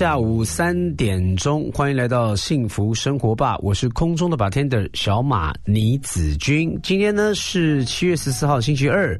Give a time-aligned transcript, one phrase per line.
[0.00, 3.58] 下午三点钟，欢迎来到幸福生活吧！
[3.58, 6.74] 我是空中的 bartender 小马倪子君。
[6.82, 9.14] 今天呢是七月十四号星期二，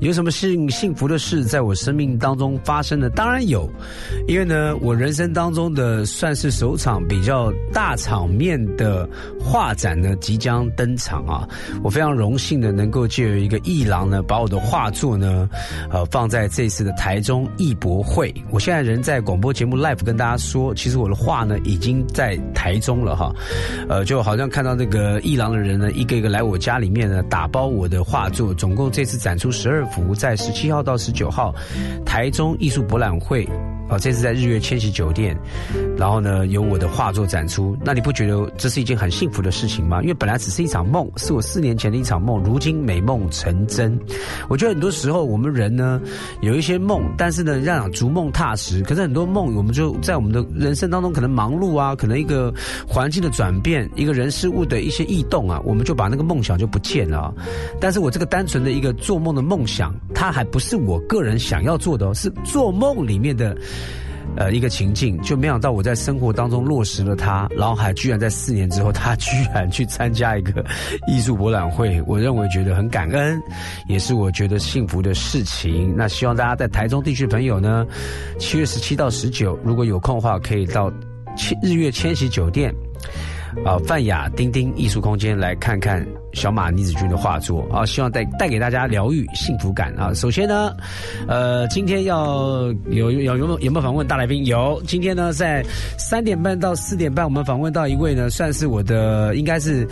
[0.00, 3.08] 有什么幸幸福的事在我生命当中发生的？
[3.08, 3.66] 当然有，
[4.26, 9.08] 因为呢我人生当中的算是首场比较大场面的
[9.40, 11.48] 画展呢即将登场啊！
[11.82, 15.48] 我非常荣幸的能够借由一个艺廊呢，把我的画作呢，
[15.90, 18.30] 呃放在这次的台中艺博会。
[18.50, 19.50] 我现在人在广播。
[19.50, 23.32] 节目 live 跟大家说，其实我的画呢已经在台中了哈，
[23.88, 31.54] 呃，就好像看到那个艺廊的人呢，一个一个来我家里面呢打包我的画作，总共这次展出十二幅，在十七号到十九号
[32.04, 33.48] 台中艺术博览会。
[33.88, 35.36] 哦，这次在日月千禧酒店，
[35.96, 37.76] 然后呢，有我的画作展出。
[37.84, 40.02] 那你不觉得这是一件很幸福的事情吗？
[40.02, 43.98] 因为本来只是一场梦，是我四年前的一场梦，如今美梦成真。
[44.48, 46.00] 我觉得很多时候我们人呢，
[46.42, 48.82] 有一些梦，但是呢，让逐梦踏实。
[48.82, 52.52] 可是很多梦，我们就在我们的人生当中，可能忙碌啊，可能一个
[52.86, 57.34] 环境的转变，一个人事物的一些异动啊，我们就把那个梦想就不见了。
[57.80, 63.56] 但是我这个单纯的一个做梦的梦想，它还不是我个人想要做的哦，是做梦里面的。
[64.38, 70.64] 呃，一个情境，就没想到我在生活当中落实了它，然后还居然在四年之后，他居然去参加一个
[71.08, 73.42] 艺术博览会，我认为觉得很感恩，
[73.88, 75.92] 也是我觉得幸福的事情。
[75.96, 77.84] 那希望大家在台中地区朋友呢，
[78.38, 80.88] 七月十七到十九，如果有空的话，可以到
[81.36, 82.72] 千日月千禧酒店，
[83.64, 86.06] 啊，泛雅丁丁艺术空间来看看。
[86.32, 90.12] 小马倪子君的画作啊，希望带带给大家疗愈幸福感啊。
[90.14, 90.72] 首先呢，
[91.26, 94.44] 呃，今天要有有有有没有访问大来宾？
[94.44, 95.64] 有，今天呢在
[95.98, 99.88] 三点半到四点半，我们访问到一位呢，算是我的应该是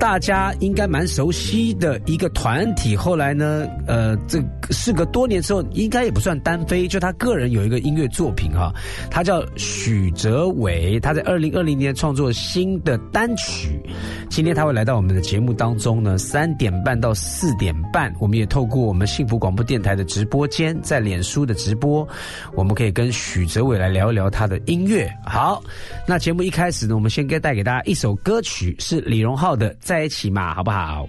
[0.00, 2.96] 大家应该蛮熟悉的一个团体。
[2.96, 8.72] 后来呢，呃，这事隔多年之后，应该也不算单飞，就他个人有一个音乐作品哈，
[9.10, 13.80] 他叫许哲伟，他在二零二零年创作新的单曲，
[14.28, 15.67] 今天他会来到我们的节目当。
[15.68, 22.08] 当中呢，三点半到四点半，我们也透过我们幸福广播电台的直播间，在脸书的直播，
[22.54, 25.06] 我们可以跟许哲伟来聊一聊他的音乐。
[25.26, 25.62] 好，
[26.06, 31.06] 那节目一开始呢，我们先该带给大家一首歌曲，是李荣浩的《在一起嘛》，好不好？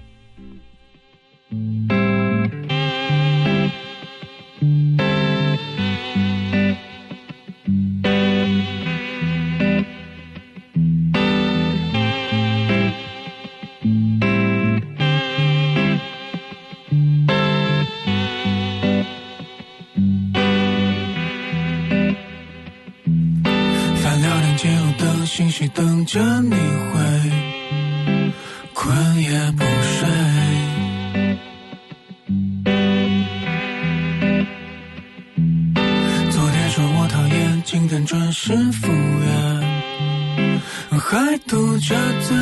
[25.40, 26.60] 继续等着你回，
[28.74, 30.06] 困也不睡。
[36.30, 39.30] 昨天说我讨厌，今天准时赴约，
[41.00, 42.36] 还嘟着嘴。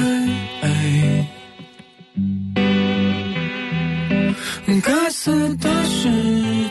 [4.84, 6.10] 该死的世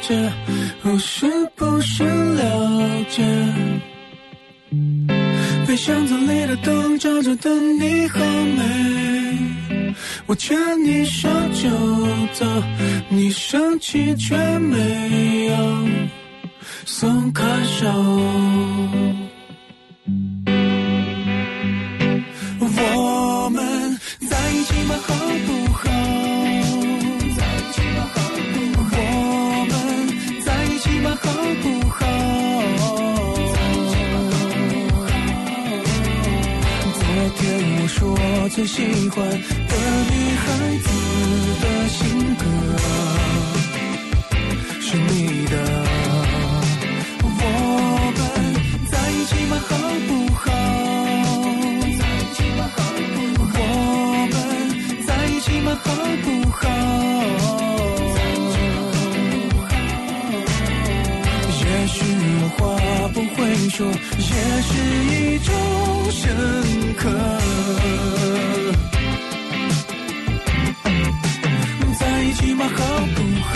[0.01, 0.33] 界，
[0.83, 3.23] 我是不是了解？
[5.77, 9.95] 巷子里的灯照着的你好美，
[10.25, 11.69] 我牵你手就
[12.33, 12.47] 走，
[13.11, 15.89] 你生气却没有
[16.87, 17.87] 松开手。
[22.59, 23.99] 我们
[24.29, 24.97] 在一起吧？
[25.07, 25.15] 好
[25.47, 25.66] 不
[38.47, 40.47] 我最喜欢的女孩
[40.79, 40.89] 子
[41.63, 41.99] 的性
[42.37, 42.45] 格
[44.81, 45.55] 是你的。
[47.25, 47.27] 我
[48.15, 48.23] 们
[48.87, 49.59] 在一起吗？
[49.67, 49.75] 好
[50.07, 50.47] 不好？
[51.99, 52.61] 在一起吗？
[52.71, 52.79] 好
[53.35, 53.59] 不好？
[53.59, 53.61] 我
[54.31, 54.35] 们
[55.05, 55.69] 在一起吗？
[55.83, 55.91] 好
[56.23, 56.63] 不好？
[63.69, 63.93] 说，也
[64.63, 64.73] 是
[65.07, 65.55] 一种
[66.11, 66.25] 深
[66.95, 67.11] 刻。
[71.99, 72.67] 在一起嘛？
[72.67, 73.55] 好不好？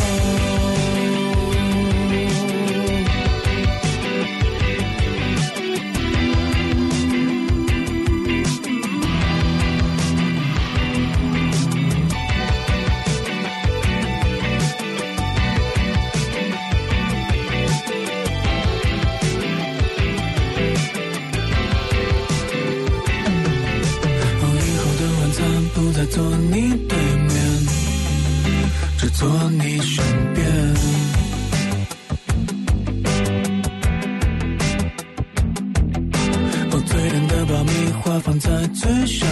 [26.20, 27.34] 坐你对面，
[28.98, 30.46] 只坐你身边。
[36.72, 37.70] 我最甜的爆米
[38.02, 39.26] 花放在最上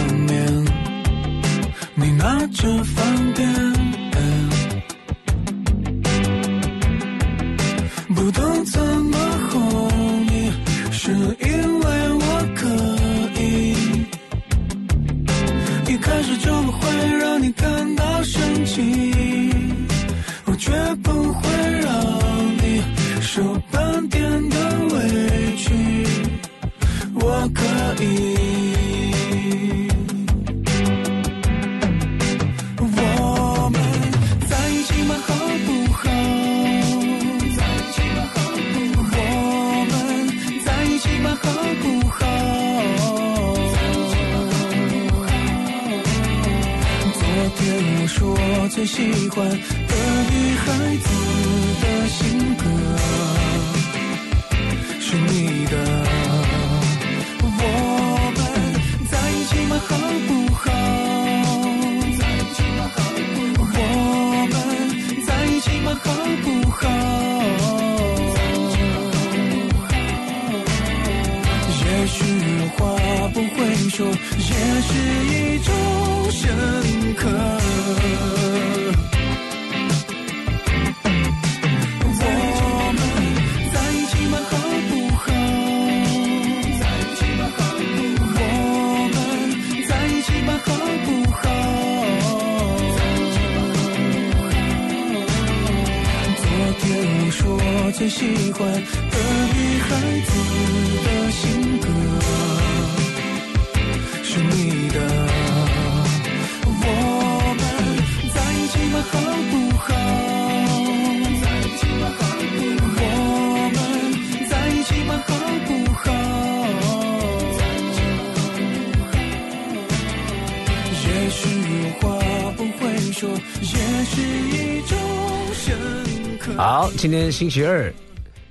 [126.59, 127.89] 好，今天星期二，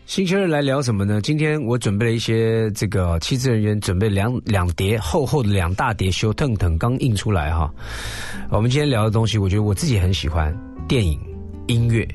[0.05, 1.19] 星期二来聊什么呢？
[1.19, 7.69] 今天我准备了一些这个七字人员准备两两叠厚厚的两大叠修腾腾刚印出来哈。
[8.49, 10.57] 我们今天聊的东西，我觉得我自己很喜欢
[10.87, 11.19] 电影、
[11.67, 12.07] 音乐。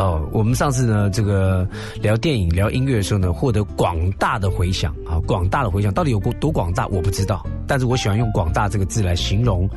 [0.00, 1.68] 哦，我们上次呢，这个
[2.00, 9.68] 聊电影、聊音乐的时候呢，获得广大的回响啊，广大的回响，到底有多多广大，我不知道，但是我喜欢用“广大”这个字来形容。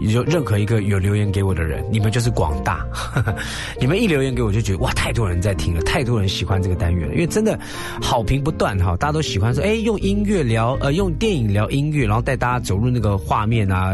[0.00, 2.84] 有任何一个有留言给我的人，你们就是广大。
[3.80, 7.56] 你们一留言给我，就觉得哇，太多人在听了，太多人喜欢这个单元了，因为真的
[8.02, 13.92] 好评不断哈，大家都喜欢说，哎，用音乐聊，呃，用电影聊音乐，然后带大家走入那个画面啊。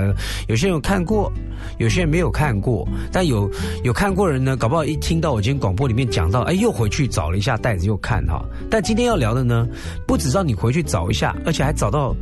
[0.48, 1.30] 有些人有看过，
[1.76, 3.48] 有些人没有看过，但有
[3.84, 8.44] 有看过人呢，搞不好一听到我今广播里面讲到，哎，又回去找了一下袋子又看哈。
[8.70, 9.66] 但今天要聊的呢，
[10.06, 12.14] 不只让你回去找一下，而且还找到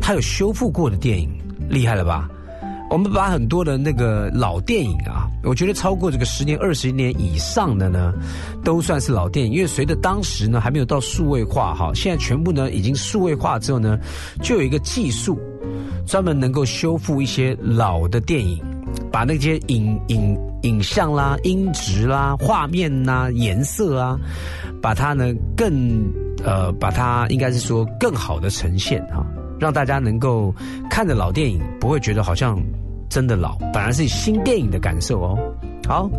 [0.00, 1.28] 他有修复过的电影，
[1.68, 2.28] 厉害了吧？
[2.88, 8.14] 我们把很多的那个老电影啊，我觉得超过这个十年、二十年以上的呢，
[8.62, 9.52] 都算是老电影。
[9.54, 13.98] 因为随着当时呢还没有到数位化哈，现在全部呢已经数位化之后呢，
[14.40, 15.36] 就有一个技术
[16.06, 18.62] 专门能够修复一些老的电影，
[19.10, 24.18] 把那些影影影像啦、音质啦、画面啦、颜色啊，
[24.82, 25.72] 把它呢更
[26.44, 29.24] 呃把它应该是说更好的呈现哈。
[29.58, 30.54] 让大家能够
[30.90, 32.62] 看着老电影，不会觉得好像
[33.08, 35.38] 真的老，反而是新电影的感受哦。
[35.88, 36.10] 好，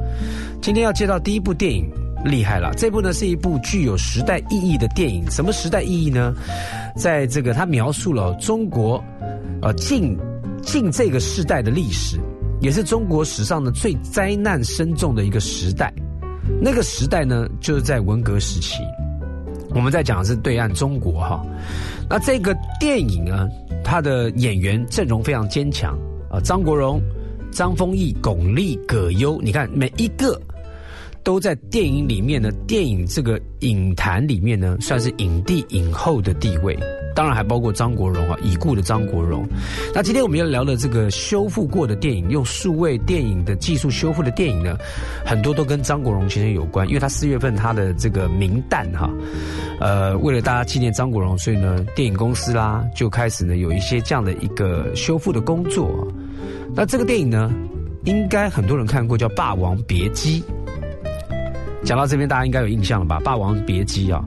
[0.59, 1.87] 今天要介绍第一部电影，
[2.25, 2.71] 厉害了！
[2.75, 5.29] 这部呢是一部具有时代意义的电影。
[5.29, 6.33] 什么时代意义呢？
[6.95, 8.99] 在这个它描述了中国
[9.61, 10.17] 呃近
[10.63, 12.19] 近这个时代的历史，
[12.59, 15.93] 也是中国史上的最灾难深重的一个时代。
[16.61, 18.81] 那个时代呢，就是在文革时期。
[19.71, 21.45] 我们在讲的是对岸中国哈。
[22.09, 23.47] 那这个电影呢，
[23.83, 25.97] 它的演员阵容非常坚强
[26.31, 27.01] 啊，张国荣、
[27.51, 30.39] 张丰毅、巩俐、葛优，你看每一个
[31.27, 36.73] 都在电影里面呢，电影这个影坛里面呢，算是影帝影后的地位。
[37.13, 39.45] 当然还包括张国荣啊，已故的张国荣。
[39.93, 44.77] 那今天我们要聊的这个修复过的电影，用数位电影的技术修复的电影呢，
[45.25, 49.11] 很多都跟张国荣先生有关，因为他四月份他的这个名旦哈，
[49.81, 56.07] 呃，为了大家纪念张国荣，所以呢，电影公司啦就开始呢有一些这样的一个修复的工作。
[56.73, 57.51] 那这个电影呢，
[58.05, 60.41] 应该很多人看过，叫《霸王别姬》。
[61.87, 63.17] 讲到这边，大家应该有印象了吧？
[63.23, 64.21] 《霸王别姬》啊，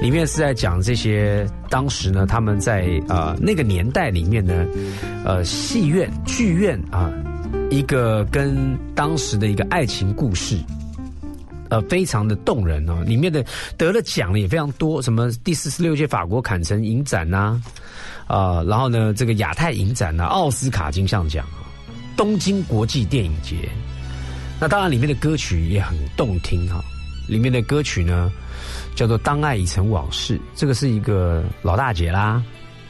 [0.00, 4.64] 里面是在讲这些当时呢，他们在呃那个年代里面呢，
[5.24, 7.10] 呃戏院、剧院啊，
[7.68, 10.56] 一个跟当时的一个爱情故事，
[11.68, 13.02] 呃，非常的动人哦。
[13.04, 13.44] 里面的
[13.76, 17.60] 得了奖的也非常多，什么第四十六届法国坎城影展呐，
[18.28, 21.66] 啊，然后呢，这个亚太影展呐，奥斯卡金像奖啊，
[22.16, 23.68] 东京国际电影节。
[24.60, 26.80] 那当然，里面的歌曲也很动听哈。
[27.30, 28.32] 里面的歌曲呢，
[28.96, 32.42] 叫做《当爱已成往事》，这个是一个老大姐啦，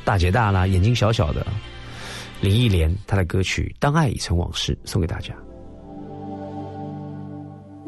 [0.02, 1.46] 大姐大啦，眼睛小小的。
[2.40, 5.34] 林忆莲她的歌曲《当爱已成往事》送给大家。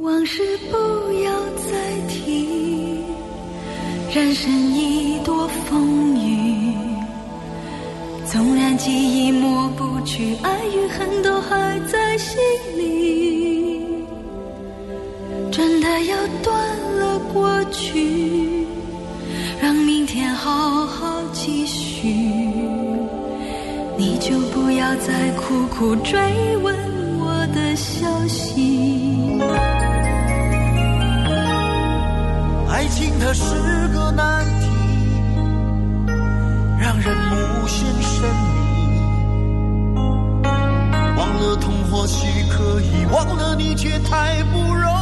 [0.01, 0.77] 往事不
[1.23, 3.01] 要再提，
[4.15, 6.77] 人生已多风雨。
[8.27, 12.39] 纵然记忆抹不去，爱与恨都还在心
[12.77, 13.72] 里。
[15.53, 16.57] 真的要断
[16.99, 18.67] 了过去，
[19.61, 22.09] 让明天好好继续。
[23.99, 26.19] 你就不要再苦苦追
[26.57, 26.75] 问
[27.21, 29.39] 我的消息。
[32.71, 33.55] 爱情它是
[33.93, 34.67] 个难题，
[36.81, 38.49] 让人无限神秘。
[41.19, 45.02] 忘了痛或许可以，忘了你却太不容易。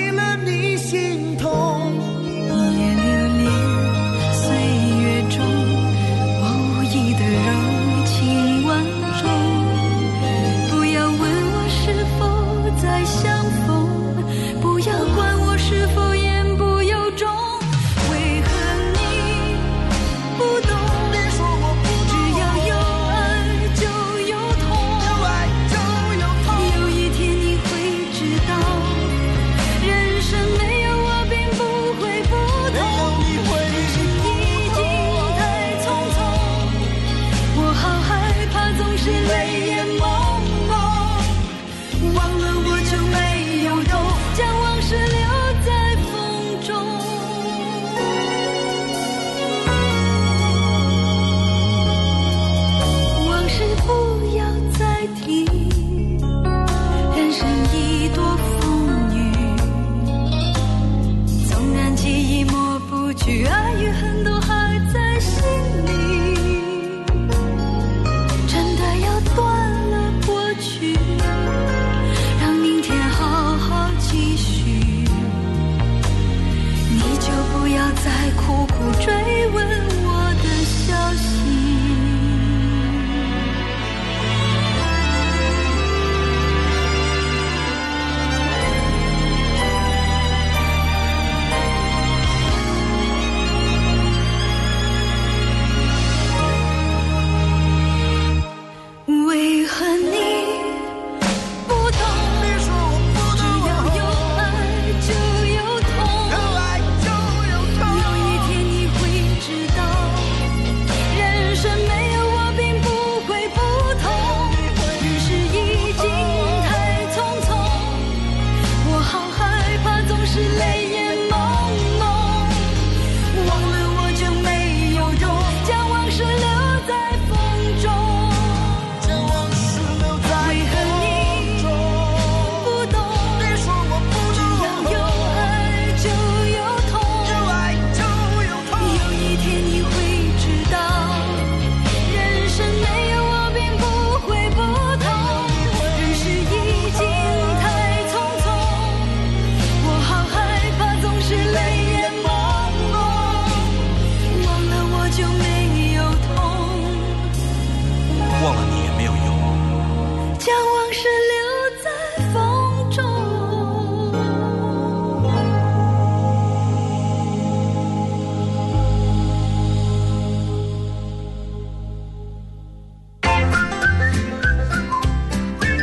[160.63, 161.35] 往事留
[161.83, 161.89] 在
[162.33, 163.01] 风中。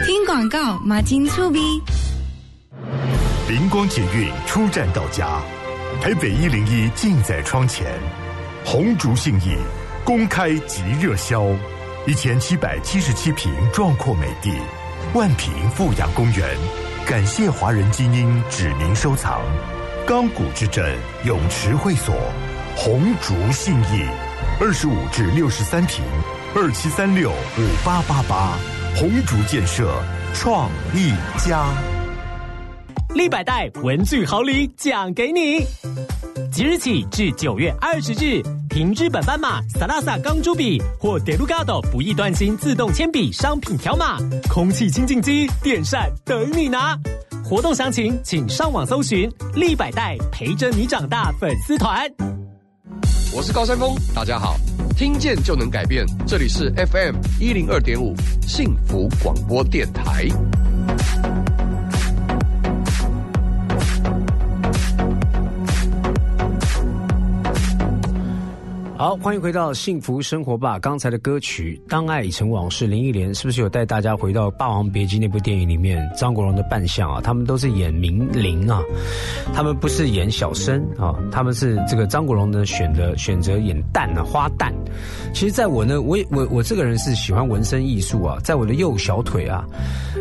[0.05, 1.61] 听广告，马金粗逼。
[3.49, 5.41] 灵光捷运出站到家，
[6.03, 7.99] 台北一零一近在窗前，
[8.65, 9.57] 红烛信义
[10.05, 11.47] 公开即热销，
[12.09, 14.50] 一千七百七十七平壮阔美地，
[15.12, 16.57] 万平富阳公园。
[17.07, 19.43] 感谢华人精英指名收藏。
[20.07, 20.97] 钢骨之镇
[21.27, 22.15] 泳池会所，
[22.75, 24.07] 红竹信义，
[24.59, 26.03] 二十五至六十三平，
[26.55, 28.57] 二七三六五八八八。
[28.97, 29.93] 红竹建设，
[30.33, 31.67] 创意家。
[33.15, 35.61] 立百代文具好礼奖给你，
[36.50, 38.43] 即日起至九月二十日，
[38.79, 44.19] 凭日本斑马、萨拉萨钢珠笔或德鲁嘎多不易断芯自动铅笔商品条码，
[44.49, 46.97] 空气清净机、电扇等你拿。
[47.45, 52.09] 活动详情请上网搜寻“立百代陪着你长大”粉丝团。
[53.35, 54.55] 我是高山峰，大家好，
[54.97, 58.15] 听见就能改变，这里是 FM 一零二点五
[58.47, 60.29] 幸福广播电台。
[68.99, 70.76] 好，欢迎回到幸福生活吧。
[70.81, 76.05] 刚才的歌曲《当爱已成往事》，林忆莲是不是有带大家回到《霸王别姬》那部电影里面？
[76.17, 78.83] 张国荣的扮相啊，他们都是演名伶啊，
[79.55, 84.73] 他们不是演小生啊，他们是这个张国荣呢选的选择演旦啊，花旦。
[85.33, 89.64] 其实，在我呢，我我我这个人是喜欢纹身艺术啊，在我的右小腿啊，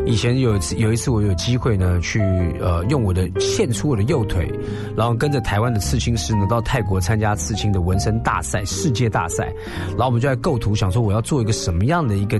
[0.05, 2.22] 以前有有一次我有机会呢去
[2.62, 4.48] 呃用我的献出我的右腿，
[4.96, 8.63] 然后跟着台湾的刺青师呢到泰国参加刺青的纹身大赛。
[8.67, 9.51] 世界大赛，
[9.91, 12.39] 然后我们就在构图，想说我要做一个什么样的一个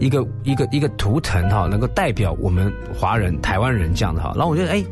[0.00, 4.32] 一个一个一个图腾哈，能够代表我们华人、台湾人这样的哈。
[4.34, 4.84] 然后我觉得，哎，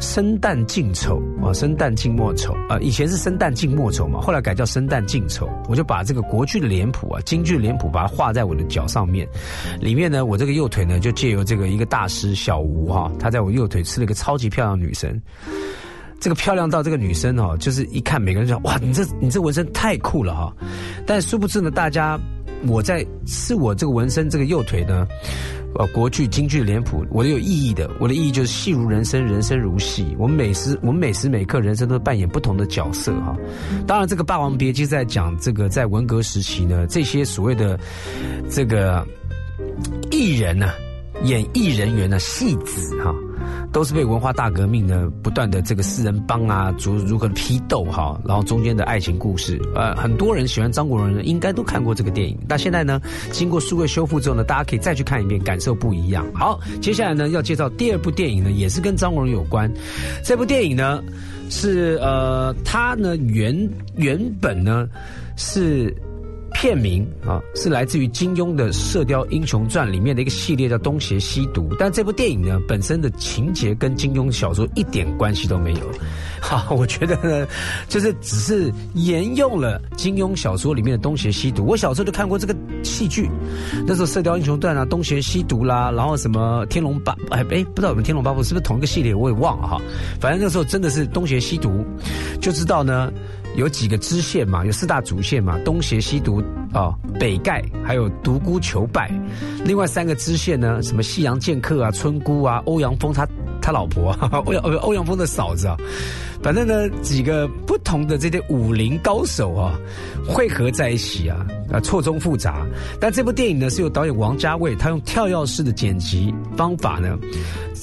[0.00, 5.48] 生旦净丑啊，生旦净末丑啊，以前是生旦净末丑嘛，后来改叫生旦净丑。
[5.68, 9.28] 我就把这个国剧的脸谱啊，京剧脸谱，把它画在我的脚上面。
[9.80, 15.20] 里面呢，我这个右腿呢，就借由这个一个大师小吴哈，他在我右腿吃了一个超级漂亮女神。
[16.20, 20.54] 这个漂亮到这个女生哦，就是一看每个人讲哇，你这你这纹身太酷了哈！
[21.06, 22.20] 但殊不知呢，大家
[22.68, 25.08] 我在是我这个纹身这个右腿呢，
[25.76, 30.14] 呃，国剧京剧脸谱，我的有意义的，我的意义就是戏如人生，人生如戏。
[30.18, 33.34] 我们每时我们每时每刻人生都扮演不同的角色哈。
[33.86, 37.80] 当然，这个《霸王别姬》在讲这个在文革时期呢，这些所谓的
[38.50, 39.06] 这个
[40.10, 40.68] 艺人呢，
[41.24, 43.10] 演艺人员呢，戏子哈。
[43.72, 52.38] 都是被文化大革命呢不断的这个四人帮啊，如如何批斗哈，然后中间的爱情故事，呃，很多人喜欢张国荣的应该都看过这个电影。
[52.48, 56.26] 那现在呢，经过数位修复之后呢，大家可以再去看一遍，感受不一样。
[56.34, 59.72] 好，接下来呢要介绍第二部电影呢，也是跟张国荣有关。
[60.24, 61.02] 这部电影呢
[61.48, 64.88] 是呃，它呢原原本呢
[65.36, 65.94] 是。
[66.60, 75.80] 片名啊是来自于金庸的《射雕英雄传》里面的一个系列叫《东邪西毒》，但这部电影呢本身的情节跟金庸小说一点关系都没有。
[76.38, 77.48] 好，我觉得呢，
[77.88, 81.62] 就是只是沿用了金庸小说里面的《东邪西毒》。
[81.64, 83.30] 我小时候就看过这个戏剧，
[83.86, 89.80] 那时候《射雕英雄传》啊，《东邪西毒》啦，然后什么《天龙八》哎哎，不知道我们《天龙八部》是不是同一个系列，我也忘了哈。
[90.20, 91.70] 反正那时候真的是《东邪西毒》，
[92.38, 93.10] 就知道呢。
[93.56, 94.64] 有几个支线嘛？
[94.64, 95.58] 有四大主线嘛？
[95.64, 99.10] 东邪西毒啊，北丐，还有独孤求败。
[99.64, 100.82] 另外三个支线呢？
[100.82, 103.26] 什么西洋剑客啊，村姑啊，欧阳锋他
[103.60, 104.12] 他老婆，
[104.46, 105.76] 欧阳欧阳锋的嫂子啊。
[106.42, 109.78] 反正呢，几个不同的这些武林高手啊，
[110.26, 112.66] 汇合在一起啊，啊，错综复杂。
[112.98, 117.18] 但这部电影呢，是由导演王家卫，他用跳跃式的剪辑方法呢，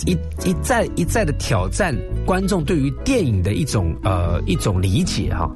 [0.07, 5.47] 一一再一再的挑战观众对于电影的一种呃一种理解哈。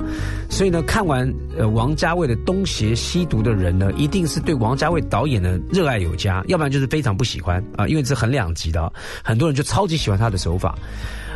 [0.48, 10.78] 所以呢，看完呃王家卫的《东邪西毒》的人呢，一定是对王家卫导演的热爱有加，要不然就是非常不喜欢啊，因为这很两极的，很多人就超级喜欢他的手法。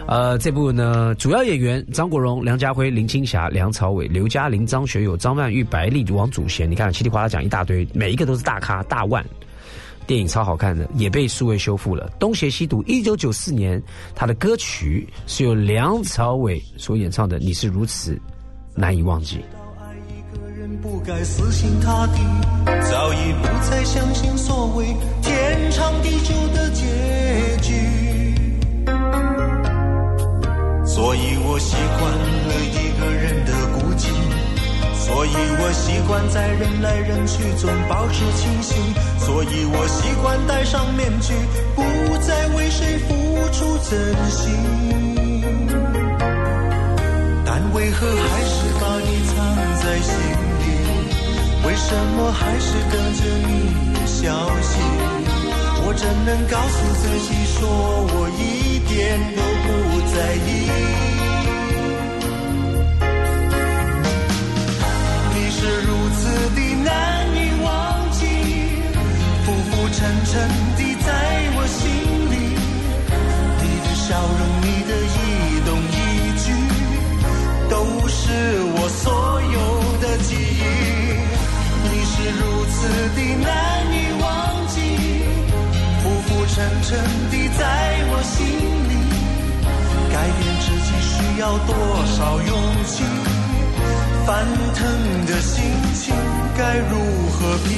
[0.08, 9.26] 呃，这部呢，主要演员张国荣、梁家辉、林青霞、梁朝伟、刘嘉玲、张学友、张曼玉、白丽、王祖贤，你看稀里哗啦讲一大堆，每一个都是大咖大腕。
[10.06, 12.08] 电影超好看的，也被数位修复了。
[12.20, 13.82] 《东邪西毒》一九九四年，
[14.14, 18.16] 他的歌曲是由梁朝伟所演唱的，《你是如此
[18.76, 19.38] 难以忘记》。
[22.92, 24.86] 早已不再相信所谓
[25.24, 26.84] 天长地久的结
[27.64, 27.74] 局。
[30.96, 32.08] 所以我习惯
[32.48, 34.08] 了一个人的孤寂，
[34.96, 38.78] 所以我习惯在人来人去中保持清醒，
[39.20, 41.34] 所以我习惯戴上面具，
[41.76, 41.84] 不
[42.20, 43.12] 再为谁付
[43.52, 44.56] 出真心。
[47.46, 49.36] 但为何还是把你藏
[49.84, 50.16] 在心
[50.62, 50.64] 里？
[51.68, 53.52] 为什么还是等着你
[53.94, 54.32] 的消
[54.62, 54.80] 息？
[55.88, 61.35] 我怎能告诉自己说我一点都不在意？
[86.96, 87.62] 沉沉的在
[88.08, 88.48] 我心
[88.90, 88.94] 里。
[90.14, 91.70] 改变自己需要多
[92.06, 92.50] 少勇
[92.86, 93.04] 气？
[94.26, 94.80] 翻腾
[95.26, 95.54] 的心
[95.94, 96.16] 情
[96.58, 96.94] 该如
[97.32, 97.70] 何平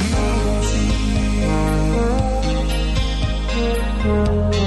[4.62, 4.67] 静？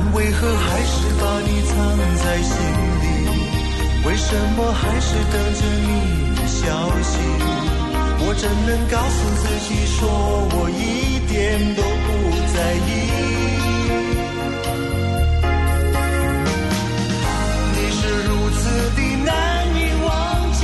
[0.00, 1.60] 但为何还是把你？
[1.66, 1.74] 藏
[2.22, 2.54] 在心
[3.02, 3.04] 里？
[4.06, 5.90] 为什么还是等着你？
[6.36, 6.62] 的消
[7.02, 7.18] 息？
[8.20, 9.98] 我怎能告诉自己，说
[10.54, 11.34] 我一点
[11.74, 12.06] 都不
[12.54, 12.56] 在
[12.86, 12.88] 意？
[17.74, 17.76] 你？
[17.90, 18.60] 是如此
[18.94, 19.34] 的难
[19.74, 20.06] 以忘
[20.52, 20.62] 记，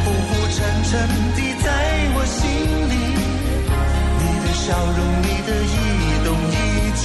[0.00, 0.90] 浮浮沉沉
[1.36, 1.68] 的在
[2.16, 2.40] 我心
[2.88, 2.96] 里。
[4.16, 4.24] 你？
[4.40, 5.28] 的笑容，你？
[5.44, 5.76] 的一
[6.24, 6.56] 动一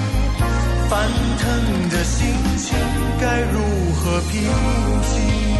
[0.91, 2.77] 翻腾的心情
[3.17, 3.61] 该如
[3.93, 4.41] 何平
[5.01, 5.50] 静？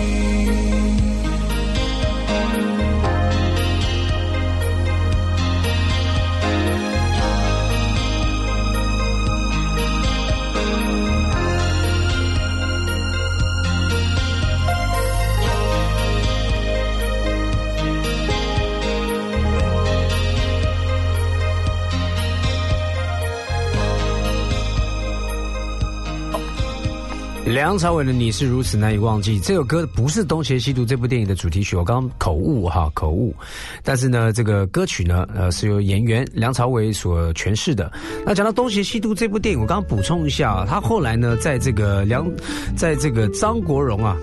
[27.51, 33.35] 梁朝伟的《你是如此难以忘记》这首歌不是《东邪西毒》这部电影的主题曲，我刚口误哈口误。
[33.83, 37.91] 但是呢，这个歌曲呢，呃，是由演员梁朝伟所诠释的。
[38.25, 42.25] 那讲到《东邪西毒》这部电影，我刚刚补充一下，他后来呢，在这个梁，
[42.73, 44.15] 在这个张国荣啊，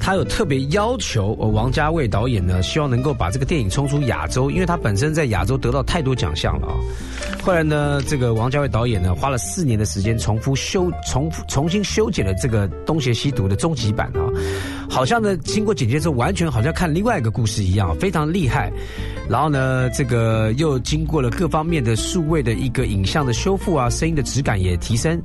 [0.00, 6.74] 他有特别要求王家卫导演呢，希望能够把这个电影冲出亚洲，因为他本身在亚洲得到太多奖项了啊。
[7.42, 12.68] 后来呢，这个王家卫导演呢，花了四年的时间重复修、重复重新修剪了这个。
[12.86, 14.28] 《东邪西毒》的终极版啊，
[14.94, 18.72] 好像呢，经过剪接之后，完全好像看另外一个故事一样，非常厉害。
[19.28, 25.20] 然后呢，这个又经过了各方面的数位的一个影像的修复啊，声音的质感也提升，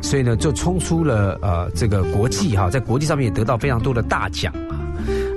[0.00, 4.74] 所以呢，就冲出了呃这个国际哈，在国际上面也得到非常多的大奖啊。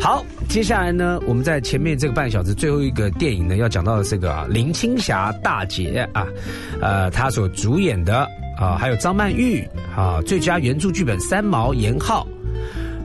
[0.01, 6.25] 好，接下来呢，我们在前面这个半小时最后一个电影呢，要讲到的这个啊林青霞大姐啊，
[6.81, 8.27] 呃，她所主演的。
[8.57, 9.67] 啊，还有张曼玉
[9.97, 12.25] 啊，最佳原著剧本三毛严浩，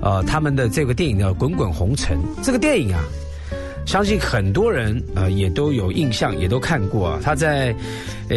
[0.03, 3.03] 呃，他们的这个电影叫《滚滚红尘》这个电影啊，
[3.87, 7.21] 相信很多人呃也都有印象，也都看过啊。
[7.23, 7.75] 他在，
[8.29, 8.37] 呃，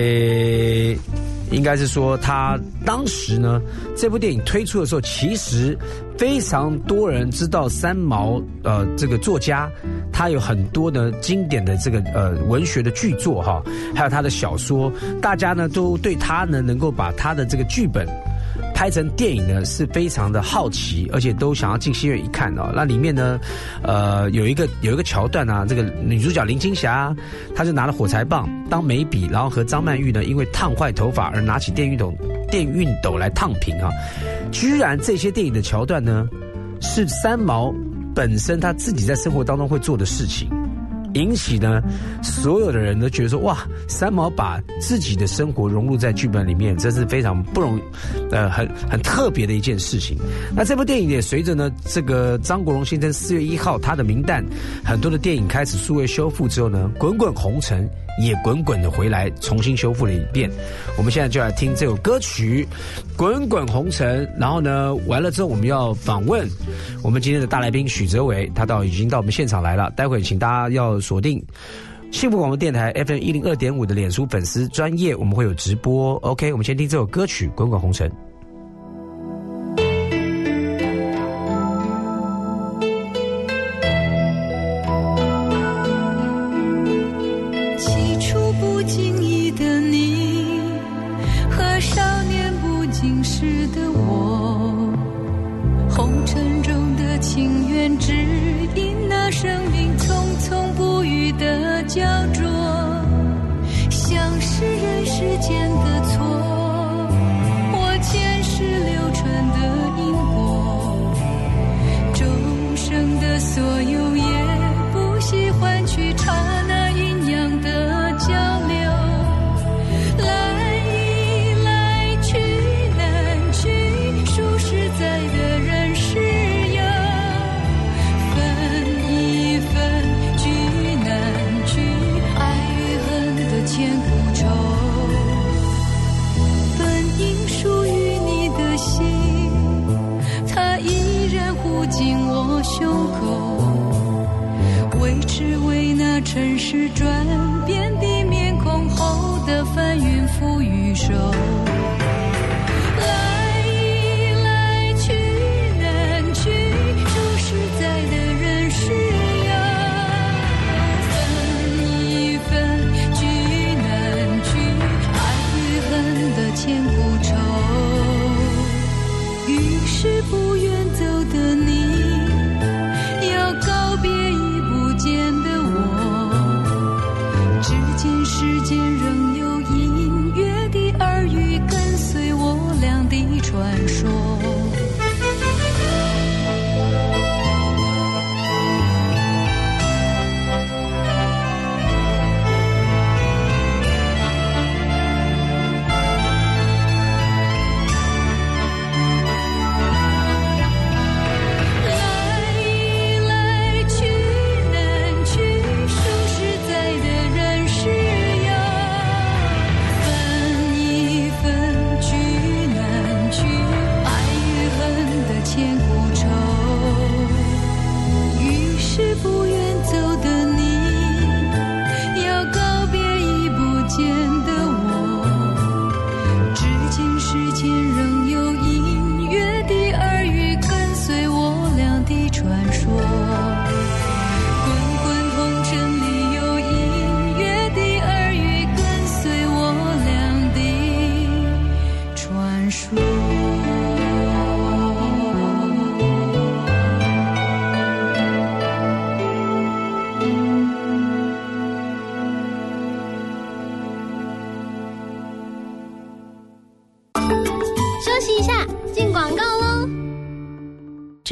[1.51, 3.61] 应该是说他当时呢，
[3.95, 5.77] 这部电影推出的时候，其实
[6.17, 9.69] 非常多人知道三毛呃这个作家。
[10.11, 13.63] 他有很多的经典的这个呃文学的巨作哈，
[13.95, 18.07] 还有他的小说，大家呢都对他呢能够把他的这个剧本
[18.73, 22.71] 拍成电影呢是非常的好奇，而且都想要进戏院一看哦。
[22.75, 23.39] 那里面呢，
[23.83, 27.15] 呃有一个有一个桥段啊，这个女主角林青霞，
[27.55, 32.13] 她就拿了火柴棒当眉笔，然后和张曼玉呢因为烫坏头发而拿起电熨斗
[32.49, 33.89] 电熨斗来烫平啊。
[34.51, 36.27] 居然这些电影的桥段呢
[36.81, 37.73] 是三毛。
[38.15, 40.47] 本身他自己在生活当中会做的事情，
[41.13, 41.81] 引起呢
[42.21, 47.79] 所有的人都觉得说哇，三毛把自己的生活融入在剧本里面，这是非常不容，
[48.31, 50.17] 呃，很很特别的一件事情。
[50.55, 54.43] 那这部电影也随着呢这个张国荣先生四月一号他的名单，
[54.83, 60.49] 很多的电影开始数位修复之后呢，滚滚红尘也滚滚的回来重新修复了一遍。
[60.97, 62.67] 我们现在就来听这首歌曲
[63.17, 66.47] 《滚滚红尘》，然后呢完了之后我们要访问
[67.03, 71.43] 我们今天的大来宾许哲伟，他到已经到我们现场来了，待会请大家要锁定。
[72.11, 76.13] 幸福广播电台 FM 一零二点五的脸书粉丝专业，我们会有直播。
[76.17, 78.07] OK，我们先听这首歌曲《滚滚红尘》。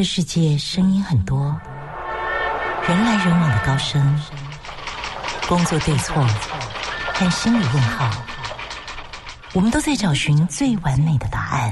[0.01, 1.55] 这世界声音很多，
[2.87, 4.19] 人来人往的高声，
[5.47, 6.25] 工作对错
[7.13, 8.09] 和心理问号，
[9.53, 11.71] 我们都在找寻最完美的答案。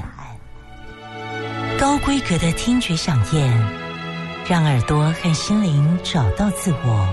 [1.76, 3.50] 高规格的听觉响宴，
[4.48, 7.08] 让耳朵和心灵找到自我，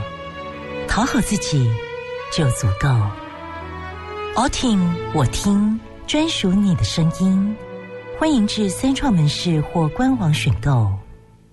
[0.88, 1.68] 讨好自己
[2.32, 2.88] 就足够。
[4.36, 4.80] all 听
[5.16, 7.58] 我听，专属你的声音。
[8.20, 10.92] 欢迎至三创门市或官网选购。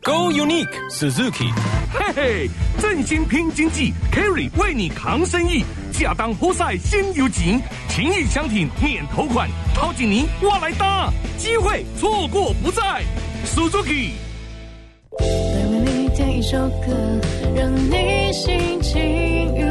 [0.04, 1.50] Go Unique Suzuki，
[1.90, 5.64] 嘿嘿，振兴拼经济，Kerry 为你扛生意，
[6.02, 13.02] 亚当活塞先有情，情谊相挺免头款，陶锦尼我来搭，机会错过不再
[13.46, 14.10] ，Suzuki。
[15.18, 15.24] 再
[15.70, 17.20] 为你点一首歌，
[17.56, 19.00] 让你心情
[19.56, 19.64] 愉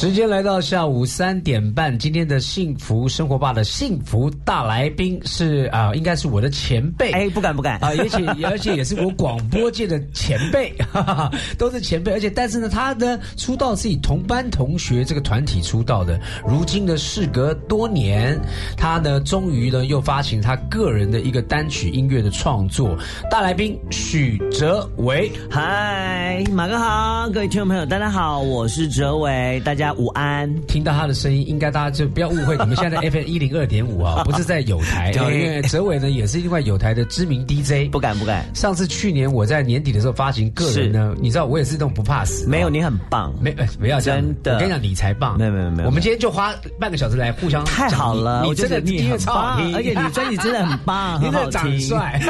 [0.00, 7.10] 时间来到下午三点半，今天的幸福生活吧的幸福大来宾是啊、应该是我的前辈。
[7.12, 12.12] 哎，不敢不敢啊，而且 而且也是我广播界的前辈，哈哈哈，都是前辈。
[12.12, 18.40] 而且但是呢，他呢出道是以同班同学这个团体出道的，如今呢事隔多年，
[18.78, 22.96] 他呢终于呢又发行他个人的一个单曲音乐的创作。
[23.30, 30.52] 大来宾许哲维，嗨，马哥好，各位听众朋友，大家好，我是哲维，大家午安。
[30.66, 37.90] 听到他的声音，应该大家就不要误会，你们现在 FM 一零二点五啊，不是在有台啊，因为哲伟呢也是另外有台的知名 DJ。
[37.90, 44.54] 不敢不敢，上次去年我在年底的时候发行个人呢，你知道我也是那种不怕死，没有你很棒，没呃不要这样真的。
[44.54, 52.20] 我跟你讲你才棒，没有没有没有我们今天就花半个小时来互相太好了，你我真的音乐很棒超好听，，而且你专 辑真的很棒，你很好听，帅，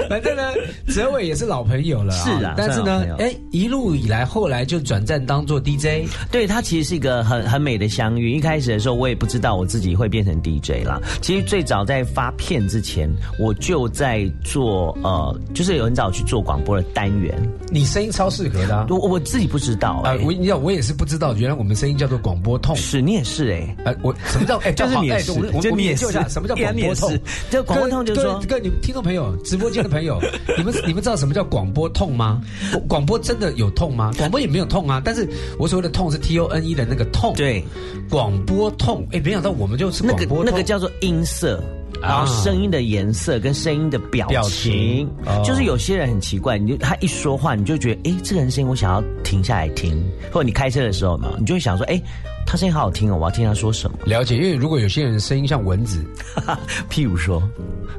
[0.00, 0.42] 喂 反正呢，
[0.88, 8.32] 哲伟也是老朋友了、是啊但是呢哎，一路以来，后来就转战当做 DJ，对，它其实是一个很很美的相遇。
[8.32, 11.00] 一开始的时候，我也不知道我自己会变成 DJ 啦。
[11.20, 17.34] 其实最早在发片之前，我就在做呃，就是有很早去做广播的单元。
[17.70, 18.86] 你声音超适合的、啊。
[18.90, 22.74] 我我自己不知道啊、哎、我你知道我也是不知道，原来我们声音叫做广播痛。
[22.76, 27.20] 是你也是哎、呃，我什么叫哎，就是你也是们就你也研究一下是 什么叫广播痛是？
[27.50, 30.20] 就广播痛就是说各位你们听众朋友、直播间的朋友，
[30.56, 32.40] 你们 你们知道什么叫广播痛吗？
[32.72, 34.12] 广广播真的有痛吗？
[34.18, 35.28] 广播也没有痛啊，但是
[35.58, 37.32] 我所谓的痛是 T O N E 的那个痛。
[37.34, 37.64] 对，
[38.10, 40.44] 广播痛，哎，没想到我们就是那个广播痛。
[40.44, 41.62] 那个叫做音色。
[42.02, 45.08] 然后啊声音的颜色跟声音的表表情
[45.44, 49.96] 就是有些人很奇怪，你就他一说话，你就觉得，哎，这个人声音我想要停下来听，
[50.30, 52.00] 或者你开车的时候嘛，你就会想说，哎，
[52.46, 53.96] 他声音好好听哦，我要听他说什么。
[54.04, 56.04] 了解，因为如果有些人声音像蚊子，
[56.90, 57.42] 譬如说，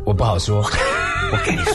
[0.06, 0.58] 我不好说，
[1.32, 1.74] 我跟你说，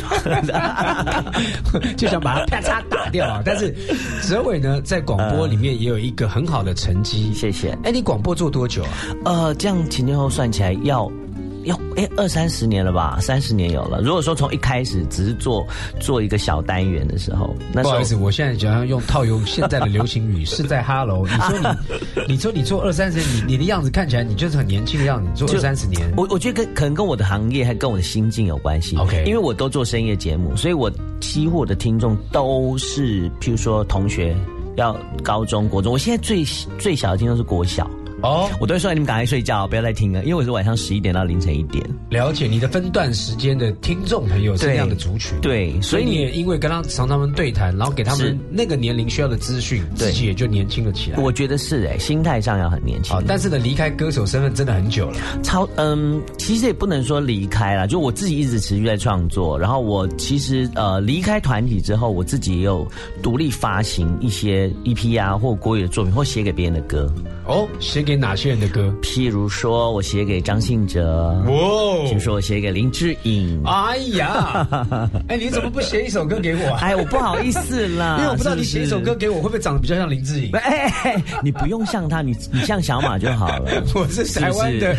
[1.96, 3.42] 就想把它啪嚓打掉啊。
[3.44, 3.74] 但是
[4.22, 7.76] 哲伟呢，在广播里面也有一个很好的成绩，谢谢。
[7.82, 8.90] 哎，你广播做多久啊？
[9.24, 11.10] 呃，这样前前后后算起来要。
[11.64, 14.00] 要哎二三十年了吧，三十年有了。
[14.00, 15.66] 如果说从一开始只是做
[16.00, 21.26] 做一个小单元的时候，那不好意思，我现在想要用套用现在的流行语，是在 Hello。
[21.28, 21.72] 你说
[22.26, 28.96] 你，你说你做二三十年，你你的样子看起来你就是很年轻的样子，你做就二三十年，我我觉得跟可能跟我的行业还跟我的心境有关系。
[28.96, 34.36] OK 因为我都做深夜节目，所以我几乎我的听众都是，譬如说同学，
[34.76, 35.92] 要高中、国中。
[35.92, 36.44] 我现在最
[36.78, 37.88] 最小的听众是国小。
[38.22, 41.84] 哦，我都会说你们赶快睡觉，不要再听了，因为我是晚上十一点到凌晨一点。
[42.08, 51.18] 了解你的分段时间的听众朋友是那样的族群，对，所以你也因为跟他常常们对谈，然后给他们那个年龄需要的资讯，对自己也就年轻了起来。
[51.18, 53.12] 我觉得是哎、心态上要很年轻。
[53.14, 55.16] 好，但是呢，离开歌手身份真的很久了。
[55.42, 59.58] 超嗯，其实也不能说离开了，就我自己一直持续在创作。
[59.58, 62.86] 然后我其实呃离开团体之后，我自己也有
[63.22, 67.12] 独立发行一些 EP 啊或国语的作品，或写给别人的歌。
[67.46, 68.92] 哦，写给哪些人的歌？
[69.02, 71.52] 譬如说我写给张信哲，哇
[72.06, 73.62] 譬如说我写给林志颖。
[73.64, 74.66] 哎呀，
[75.28, 76.78] 哎，你怎么不写一首歌给我啊？
[76.82, 80.50] 哎，我不好意思啦， 因为我不知道你写一首歌给我会不会长得比较像林志颖。
[80.52, 83.82] 哎，哎 你不用像他，你你像小马就好了。
[83.94, 84.94] 我是台湾的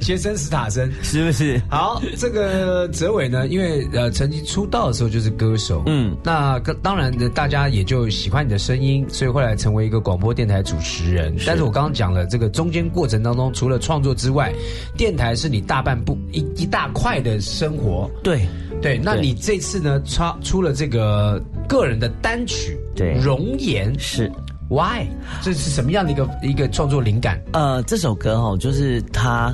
[0.00, 1.60] 学生史塔森，是不是？
[1.68, 11.34] 好，这个哲伟呢，因为呃，曾经出道的时候就是歌手，嗯，那个当然呢，大家也就喜欢你的声音，所以后来成为一个广播电台主持人。
[11.46, 14.52] 但是我刚刚讲了，这个中间过程当中，除了创作之外，
[14.96, 18.10] 电台是你大半部一一大块的生活。
[18.22, 18.46] 对
[18.80, 24.30] 对，那你这次呢，出出了这个个人的单曲，对容颜是。
[24.70, 25.08] Why？
[25.42, 27.42] 这是什么样的一个一个创作灵感？
[27.52, 29.52] 呃，这首歌哦，就是它，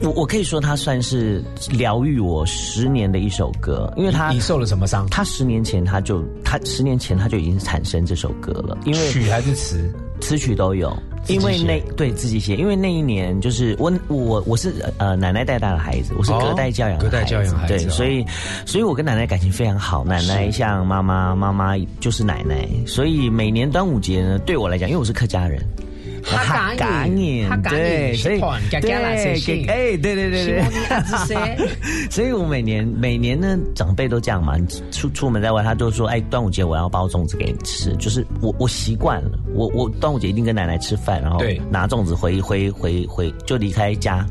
[0.00, 5.06] 我我可以说它算是疗愈我十年的一首歌，因为它你受了什么伤？
[5.08, 9.92] 他十年前他就他十年前他就已经产生这首歌了，因为曲还是词？
[10.20, 10.96] 词曲都有。
[11.28, 18.24] 因为那对自己写，因为那一年就是我我我是呃奶奶带大的孩子，我是哦隔代教养的隔代教养孩子对，哦所以
[18.64, 25.60] 所以我跟奶奶感情非常好，奶奶像妈妈，妈妈就是奶奶，所以每年端午节呢，对我来讲，因为我是客家人。
[26.26, 28.40] 哈嘎年哈嘎年对，所以
[28.80, 28.90] 对
[29.66, 31.56] 哎，对对对对希望你儿子写
[32.10, 34.56] 所以我每年每年呢，长辈都这样嘛，
[34.90, 44.26] 出出门在外，他就说，哎，端午节我要包粽子给你吃，就是我我习惯了，我我端午节一定跟奶奶吃饭，然后对拿粽子回回回回就离开家。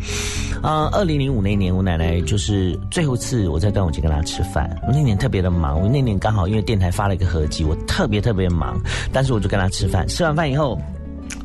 [0.64, 8.78] 呃，二零零五那年，我奶奶就是最后一次我在端午节跟她吃饭，我那年特别的忙，我那年刚好因为电台发了一个合集，我特别特别忙，
[9.14, 10.78] 但是我就跟她吃饭，吃完饭以后。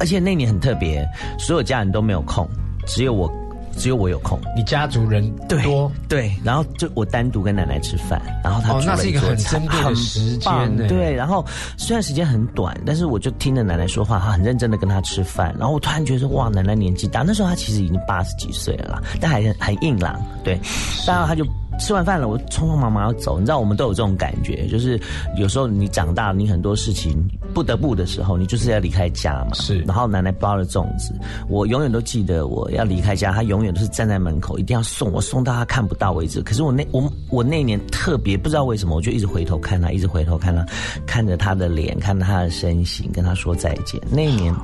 [0.01, 1.07] 而且那年很特别，
[1.39, 2.49] 所有家人都没有空，
[2.87, 3.31] 只有我
[3.77, 4.41] 只有我有空。
[4.57, 10.89] 你家族人多，对，然后就我单独跟奶奶吃饭，然后她哦，那是一个很珍贵的时间。
[10.89, 11.45] 对，然后
[11.77, 20.59] 虽然时间很短，但是我就听着奶奶说话，她很认真的跟她吃饭，然后我突然觉得说哇，奶奶年纪大，那时候她其实已经八十几岁了啦，但还很很硬朗，对，
[21.07, 21.47] 当然她就。
[21.81, 23.39] 吃完饭了，我匆匆忙忙要走。
[23.41, 25.01] 你知道，我们都有这种感觉，就是
[25.37, 27.17] 有时候你长大了，你很多事情
[27.55, 29.55] 不得不的时候，你就是要离开家嘛。
[29.55, 29.81] 是。
[29.81, 31.13] 然后奶奶包了粽子，
[31.49, 36.43] 我永远都记得，我要离开家，她永远都是站在门口，一定要送我，送到她看不到为止。
[36.43, 40.65] 可是我那我我那年特别不知道为什么，我就一直回头看她，一直回头看她，
[41.07, 44.01] 看着她的脸，看着她的身形，跟她说再见。
[44.11, 44.55] 那一年，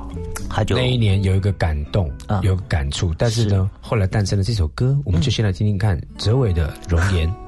[0.49, 7.46] 她就那一年有一个感动，啊有感触，但是呢，后来诞生了这首歌，我们就先来听听看哲伟的容年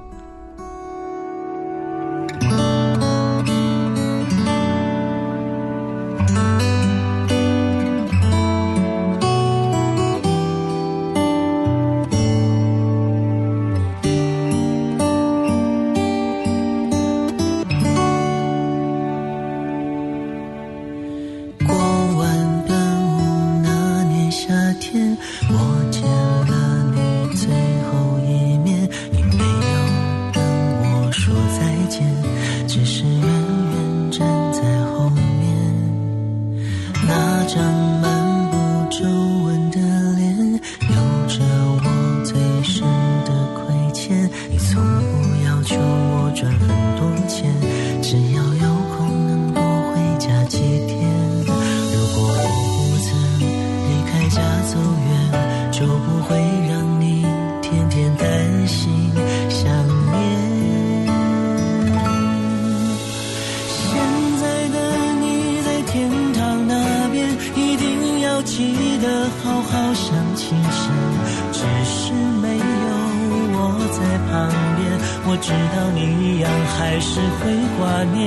[75.26, 78.18] 我知道你一样还是会挂念。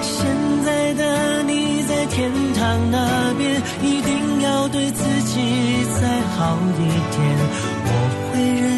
[0.00, 0.24] 现
[0.64, 2.96] 在的你在天堂那
[3.36, 7.18] 边，一定要对自己再好一点。
[7.88, 7.90] 我
[8.32, 8.75] 会认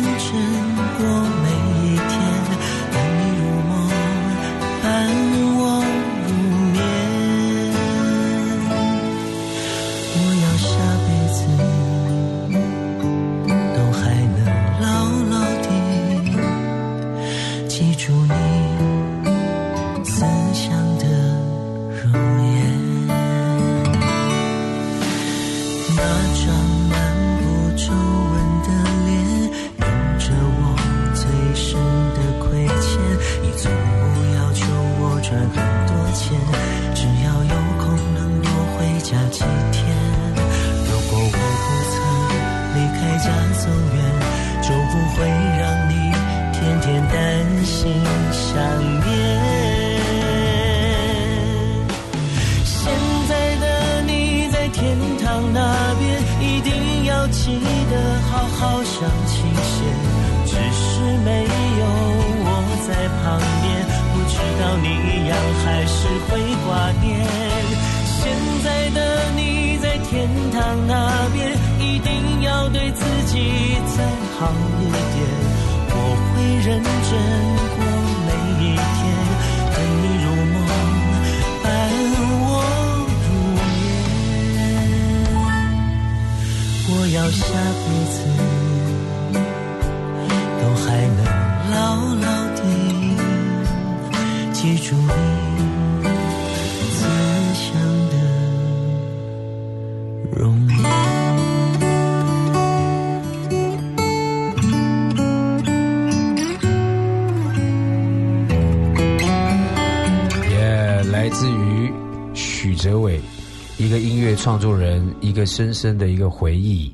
[114.38, 116.90] 创作人，一个深深的一个回忆，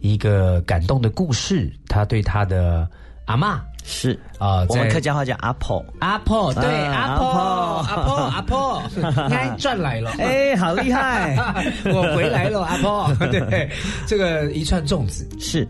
[0.00, 1.70] 一个感动的故事。
[1.88, 2.88] 他对他的
[3.26, 5.84] 阿嬷是啊，我们客家话叫阿婆。
[5.98, 8.82] 阿婆对啊阿婆阿婆阿婆，
[9.28, 11.36] 该赚来了，哎，好厉害！
[11.92, 13.12] 我回来了，阿婆。
[13.28, 13.68] 对，
[14.06, 15.66] 这个一串粽子是，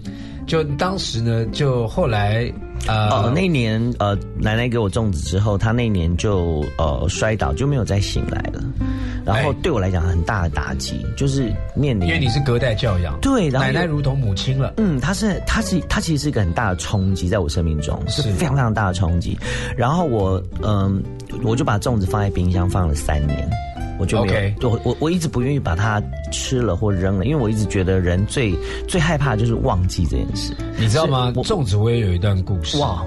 [0.46, 2.52] 就当时呢，就后来
[2.87, 8.62] 呃，哦，那年呃，奶奶给我粽子之后，她那年就呃摔倒，就没有再醒来了。
[9.24, 14.74] 然后对我来讲很大的打击，就是面临，因为你是隔代教养，对，然后奶奶如同母亲了。
[14.76, 19.39] 嗯，她是，她是，她其实是一个很大的冲击，在我生命中是非常非常大的冲击。
[19.78, 21.03] 然后我，嗯、
[21.43, 23.49] 我就把粽子放在冰箱放了三年。
[23.99, 28.55] 我就没 OK 有，我我我一直不愿意把它吃了或扔了，因为我一直觉得人最
[28.88, 30.53] 最害怕就是忘记这件事。
[30.78, 32.76] 你知道吗粽子我也有一段故事。
[32.78, 33.05] 哇，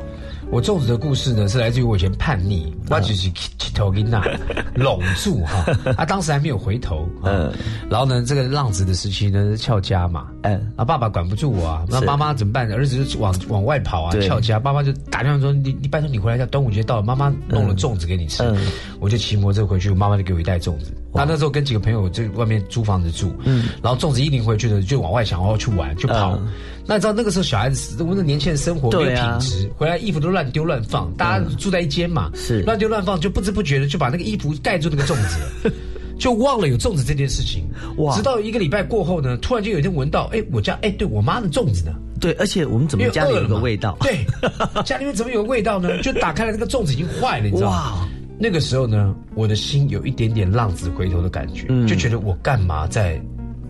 [0.50, 4.24] 我粽子的故事呢，是来自于我以前叛逆，那就是起头给那
[4.76, 5.66] 拢住哈，
[5.98, 7.52] 啊，当时还没有回头，嗯，
[7.90, 12.72] 然后呢，这个浪子的时期呢，是翘家嘛，嗯，啊，爸爸管不住我啊，那妈妈怎么办？
[12.72, 14.28] 儿子就往往外跑啊，对。
[14.28, 18.58] 翘家，爸爸就打电话说，你你拜托你回来一下，端午节到了，妈妈弄了粽子给你吃，嗯。
[19.00, 20.92] 我就骑摩托车回去，我妈妈就给我一袋粽子。
[21.14, 26.36] 那那时候跟几个朋友在外面租房子住，嗯，然后粽子一领回去的，就往外想，然后去玩去跑。
[26.36, 26.48] 嗯
[26.90, 35.74] 那你知道那个时候小孩子，我们的年轻人生活没有品质，回来衣服都乱丢乱放，大家住在一间嘛，是乱丢乱放，就不知不觉的就把那个衣服盖住那个粽子了。
[36.18, 37.66] 就忘了有粽子这件事情，
[37.98, 41.94] 哇直到一个礼拜过后呢，突然就有一天闻到，哎，我家哎，对我妈的粽子呢？
[42.22, 43.98] 对，而且我们怎么家里有个味道？
[44.00, 44.26] 对，
[44.86, 46.02] 家里面怎么有味道呢？
[46.02, 48.08] 就打开了那个粽子已经坏了，你知道吗？
[48.38, 51.88] 哇那个时候呢，我的心有一点点浪子回头的感觉，嗯。
[51.88, 53.20] 就觉得我干嘛在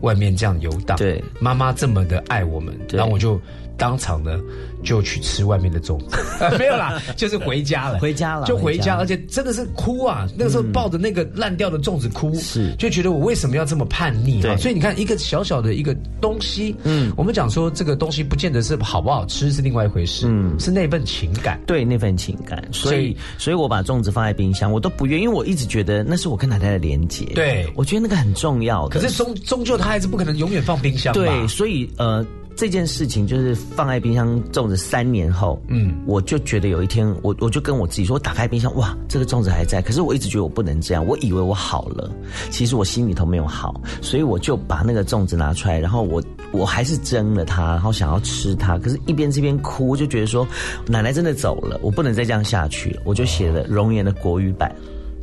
[0.02, 0.98] 外面这样游荡？
[0.98, 3.40] 对，妈妈这么的爱我们，然后我就
[3.78, 4.40] 当场呢
[4.84, 6.18] 就去吃外面的粽子，
[6.58, 10.28] 没有啦，就是回家了，回家了就回家，而且真的是哭啊！
[10.38, 14.42] 那个时候抱着那个烂掉的粽子哭，是就觉得我为什么要这么叛逆啊？
[14.44, 21.60] 对所以你看，一个小小的一个东西，嗯，我们讲说这个东西不见得是好不好吃是另外一回事，嗯，是那份情感。
[21.66, 27.26] 对那份情感，所以所以我把粽子放在冰箱，我都不愿，因为我一直觉得那是我跟奶奶的连接。
[27.36, 29.00] 对我觉得那个很重要的。
[29.00, 31.14] 可是终终究它还是不可能永远放冰箱？
[31.14, 32.26] 对，所以呃，
[32.58, 39.80] 这件事情就是放在冰箱粽子三年后，嗯，我就觉得有一天，我我就跟我自己说，我打开冰箱，哇，这个粽子还在。
[39.80, 42.12] 可是我一直觉得我不能这样，我以为我好了，
[42.50, 46.20] 其实我心里头没有好，所以我就把那个粽子拿出来，然后我
[46.52, 50.46] 我还是蒸了它，然后想要吃它，可是一边这边哭，就觉得说
[50.88, 54.76] 奶奶真的走了，我不能再这样下去了，我就写了容颜的国语版。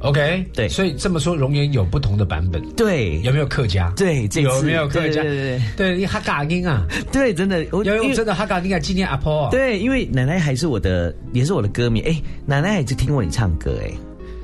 [0.04, 3.90] OK，对所以这么说，容颜有不同的版本，对，有没有客家？
[3.96, 5.22] 对，这次有没有客家？
[5.22, 9.50] 对对对哈嘎音啊，对，真的，我真的哈嘎音来纪念阿婆啊。
[9.50, 12.02] 对，因为奶奶还是我的，也是我的歌迷。
[12.02, 13.90] 哎，奶奶也是听过你唱歌，哎，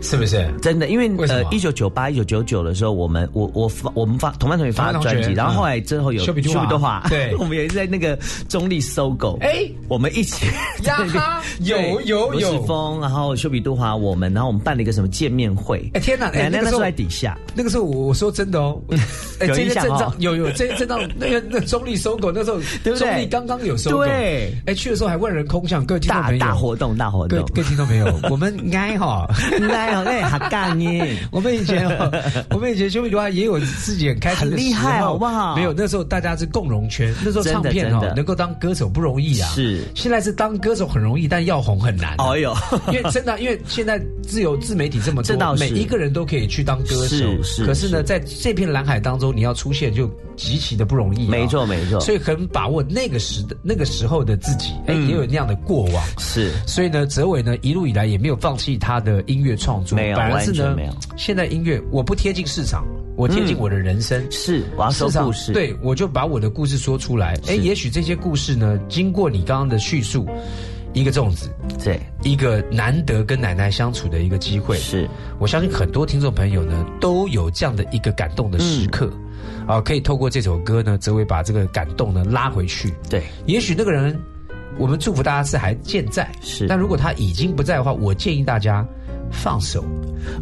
[0.03, 0.49] 是不是？
[0.61, 7.35] 真的，因为呃一九九八、一九九九的时候，我们我我发我们发同班同学发专辑，然后嗯后来之后有修比杜华对。
[7.39, 9.69] 我们也是在那个中立搜狗，哎。
[9.89, 10.47] 我们一起
[10.85, 11.43] 呀哈。
[11.61, 12.41] 有有有。
[12.41, 18.81] 罗时峰，然后修比杜华，我们，然后我们办了一个什么见面会，哎天哪哎那个时候奶奶那时候在底下，那个时候我我说真的哦，
[19.41, 23.09] 哎有这些阵印象有有这些阵仗，那个那中立搜狗那时候，对不对？
[23.09, 24.55] 中立刚刚有搜狗，对。
[24.67, 29.27] 哎去的时候还万人空巷，各位听众大朋友，大活动，大活动，各各位听众朋友，我们应该哈。
[29.91, 31.17] 来哦，哎，好干耶！
[31.31, 31.87] 我们以前，
[32.51, 39.49] 我们以前兄弟的话也有自己很开心很厉害好不好没有，那时候大家是共荣圈，那时候唱片哦能够当歌手不容易啊。
[39.51, 42.33] 是现在是当歌手很容易，但要红很难啊。
[42.33, 42.55] 哎呦
[42.89, 47.43] 因为真的，因为现在自由自媒体这么多，每一个人都可以去当歌手。
[47.43, 50.11] 是可是呢，在这片蓝海当中，你要出现就
[50.41, 51.31] 极其的不容易啊。
[51.31, 56.05] 没错没错所以很把握那个时的那个时候的自己，哎，嗯也有那样的过往。
[56.19, 60.77] 是所以呢，泽伟呢一路以来也没有放弃他的音乐创作，没有反而是呢
[61.17, 62.85] 现在音乐我不贴近市场，
[63.17, 64.27] 我贴近我的人生。
[64.31, 67.39] 是，我要说故事，对我就把我的故事说出来。
[67.47, 70.27] 哎，也许这些故事呢，经过你刚刚的叙述，
[70.93, 71.51] 一个粽子，
[71.83, 79.11] 对，一个难得跟奶奶相处的一个机会，是我相信很多听众朋友呢都有这样的一个感动的时刻。
[79.13, 79.27] 嗯
[79.71, 82.93] 啊，可以透过这首歌呢，泽伟把这个感动呢拉回去。
[83.09, 84.21] 对，也许那个人，
[84.79, 86.67] 我们祝福大家是还健在，是。
[86.67, 88.85] 但如果他已经不在的话，我建议大家
[89.31, 89.85] 放手，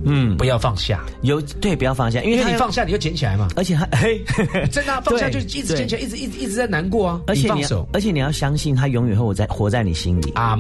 [0.05, 3.49] 嗯，不要放下，有对，不要放下，因为你放下你就捡起来嘛。
[3.55, 4.25] 而且他 嘿，
[4.73, 7.21] 真的啊、放下就一直捡起来，一直一直一直在难过啊。
[7.27, 10.57] 而且你放手，而且你要相信他永远会活在活在你心里，啊，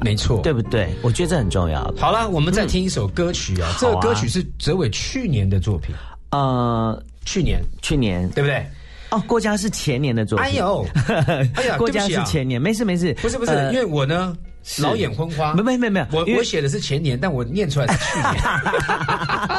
[0.00, 0.88] 没错，对不对？
[1.02, 1.80] 我觉得这很重要。
[1.96, 5.94] 好了，我们再听一首歌曲啊，这个歌曲是泽伟去年的作品，
[6.32, 8.64] 呃，去年去年对不对？
[9.10, 10.46] 哦，郭嘉是前年的作品。
[10.46, 10.86] 哎呦，
[11.56, 14.36] 哎呀，郭嘉是前年，没事没事，不是不是，呃因为我呢
[14.78, 18.18] 老眼昏花，没没没没有我我写的是前年，但我念出来是去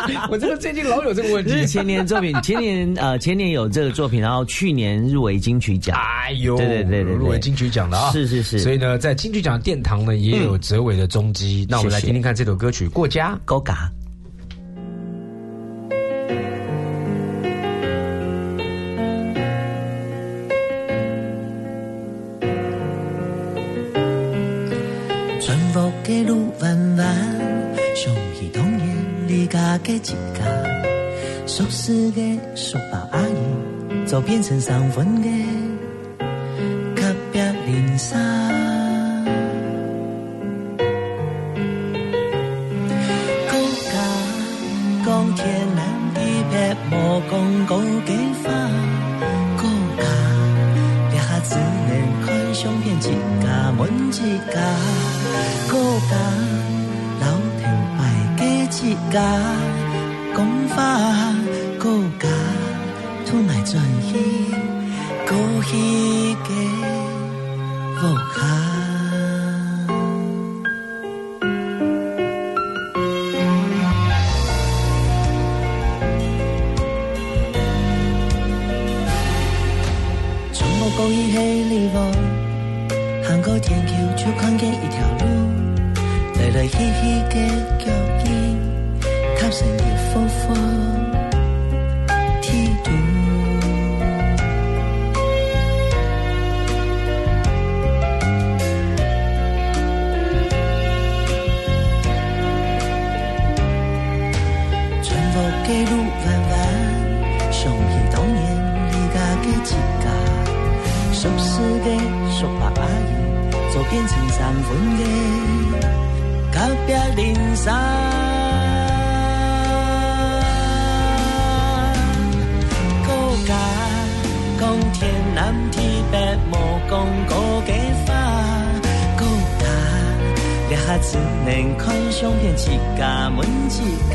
[0.08, 1.68] 年， 我这个最近老有这个问题这是。
[1.68, 5.98] 前年的作品，前年呃前年有这个作品，然后去年入围金曲奖。
[6.00, 11.68] 哎呦，对对对对对入围金曲奖的啊，是是是所以呢，在金曲奖殿堂呢也有哲伟的踪迹。
[11.70, 13.36] 那我们来听听看这首歌曲《过家》。
[13.44, 13.92] 高嘎。
[25.52, 27.06] 幸福的路弯弯，
[27.94, 28.96] 上戏同年
[29.28, 30.16] 离家的一家，
[31.46, 35.28] 熟识的叔伯阿姨，就变成上分的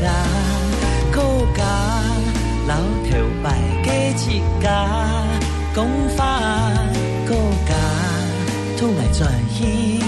[0.01, 0.05] 家。
[1.11, 1.23] 高
[1.55, 1.63] 家
[2.67, 2.75] 老
[3.09, 3.45] 头拜
[3.83, 3.87] 过
[4.29, 4.65] 一家，
[5.73, 5.77] 讲
[6.15, 6.21] 法
[7.27, 7.33] 高
[7.67, 7.73] 家
[8.77, 9.99] 土来转去，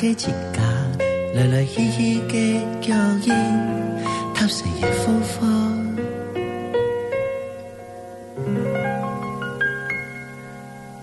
[0.00, 0.62] 你家的一家，
[1.34, 2.32] 来来去去的
[2.80, 2.94] 脚
[3.24, 3.34] 印，
[4.32, 5.44] 踏上一幅幅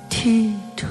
[0.09, 0.85] 地图。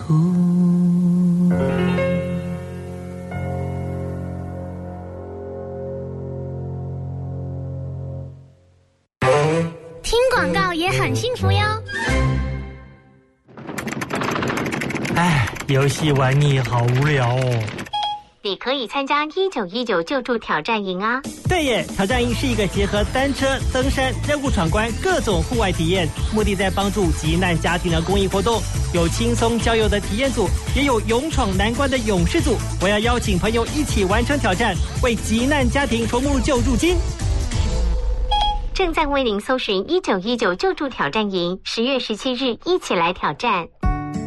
[10.03, 11.59] 听广告也很幸福哟。
[15.17, 17.63] 哎，游戏玩腻，好无聊哦。
[18.45, 21.19] 你可以参加一九一九救助挑战营啊！
[21.49, 28.61] 对耶，挑战营是一个结合单车、登山、任务闯关各种户外体验，目的在帮助急难家庭的公益活动。
[28.93, 32.55] 有轻松郊游的体验组，也有勇闯难关的勇士组。
[32.83, 36.99] 我要邀请朋友一起完成挑战，为急难家庭筹募救助金。
[38.75, 43.67] 正在为您搜寻一九一九救助挑战营，十月十七日一起来挑战。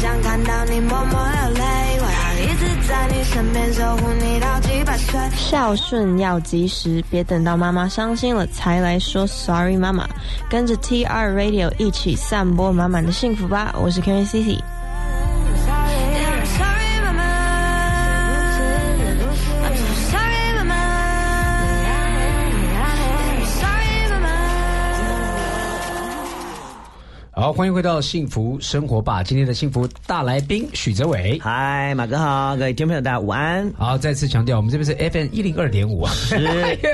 [0.00, 1.62] 想看到你默默流泪，
[2.00, 5.18] 我要一直在你身边守护你到几百岁。
[5.34, 10.06] 孝顺要及时，别等到妈妈伤心了才来说 sorry，妈妈。
[10.50, 13.74] 跟着 TR Radio 一起散播满满的幸福吧！
[13.80, 14.60] 我是 Karen City。
[27.46, 29.22] 好，欢迎回到幸福生活吧。
[29.22, 33.72] 今天的幸福大来宾许哲伟，嗨，马哥好，各位听众朋友大家午安。
[33.78, 36.36] 好，再次强调，我们这边是 FM 一零二点五啊，是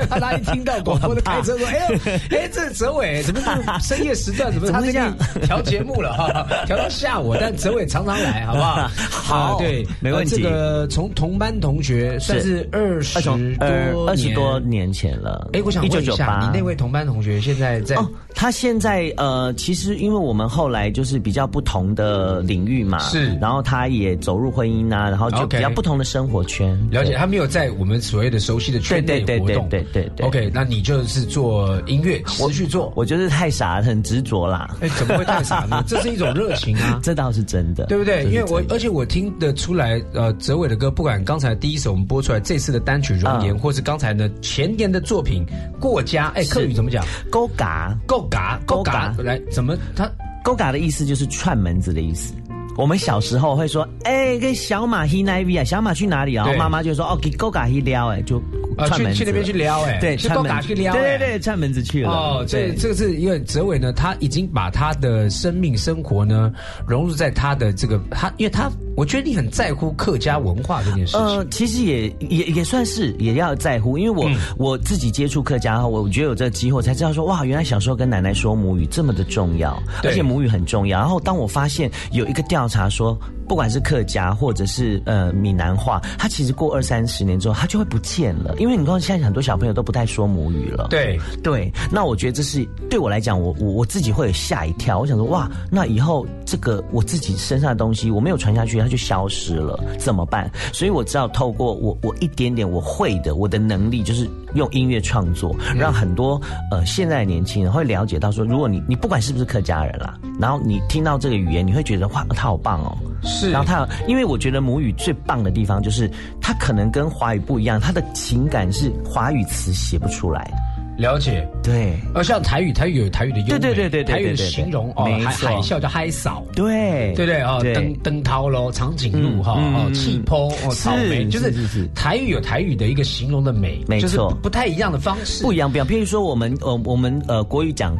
[0.07, 1.97] 怕大家一听到广播的开车说， 哎呦，
[2.37, 6.45] 哎，这哲伟怎么是深夜时段，怎么他这样调节目了哈？
[6.67, 8.87] 调到下午，但哲伟常常来，好不好？
[9.09, 13.19] 好对，没问题呃这个从同班同学算是二十
[13.55, 15.49] 多二十多年前了。
[15.53, 17.95] 哎，我想问一下，你那位同班同学现在在？
[17.95, 26.77] 哦，他现在呃，其实因为我们们后来就是比较不同的领域嘛，是然后他也走入婚姻啊，然后就比较不同的生活圈。
[26.91, 29.69] 了解，他没有在我们所谓的熟悉的圈内对对对活动。
[29.69, 32.91] 对对对对 OK，那你就是做音乐，持续做。
[32.95, 34.75] 我就是太傻，很执着啦。
[34.81, 35.83] 哎，怎么会太傻呢？
[35.87, 38.25] 这是一种热情啊，这倒是真的，对不对？
[38.25, 45.45] 因为我而且我听得出来，呃，泽伟的歌，不管刚才第一首我们播出来，这次的单曲《容颜》，嗯或是刚才呢前年的作品
[45.79, 47.05] 《过家》，哎，客语怎么讲？
[47.31, 50.09] 勾嘎，勾嘎，勾嘎，来，怎么他
[50.43, 52.33] 勾嘎的意思就是串门子的意思。
[52.75, 56.43] 我们小时候会说，哎、跟小马 he 那 v 啊，小马去哪里啊？
[56.43, 58.39] 然后妈妈就说，哦，给勾嘎 he 撩，哎，就
[58.75, 62.09] 啊串门子去去那边去撩哎对，去串门勾嘎去撩哎对对对，串门子去了。
[62.09, 66.51] 哦，这这个是因为泽伟呢，他已经把他的生命生活呢
[66.87, 71.21] 融入在他的这个他，因为他我觉得你很在乎客家文化这件事情。
[71.21, 80.99] 呃，其实也也也算是也要在乎，因为我、嗯我自己接触客家后，我觉得有这个机会，才知道说哇，原来小时候跟奶奶说母语这么的重要，而且母语很重要。
[80.99, 83.17] 然后当我发现有一个调查说，
[83.47, 90.87] 不管是客家或者是呃闽南话，它其实过二三十年之后，它就会不见了，因为你看现在很多小朋友都不太说母语了。
[90.89, 94.99] 对对，那我觉得这是对我来讲，我我我自己会有吓一跳。
[94.99, 100.49] 我想说，哇，那以后这个我自己身上的东西，我没有传下去，它就消失了，怎么办？
[100.71, 106.39] 所以我只好透过我我一点点我会的我的能力，就是用音乐创作，让很多
[106.71, 112.97] 呃现在的年轻人会了解到说，如果你你不管是不是客家人啦，然后你听到这个语言，你会觉得哇，他好棒哦。
[113.25, 116.11] 是然后他，因为我觉得母语最棒的地方就是，
[116.41, 120.72] 它可能跟华语不一样，它的情感是华语词写不出来的。
[120.97, 127.41] 了解，对，呃，像台语，台语有台语的优美，对对对台语的形容哦，海海啸叫嗨扫，对对对？
[127.41, 127.73] 哦，对。
[127.73, 131.51] 灯灯涛喽，长颈鹿哈，嗯哦，嗯气泡哦，是草莓，就是
[131.95, 134.31] 台语有台语的一个形容的美，没错。
[134.43, 135.87] 不太一样的方式，不一样，不一样。
[135.87, 137.97] 譬如说，我们呃，我们呃，国语讲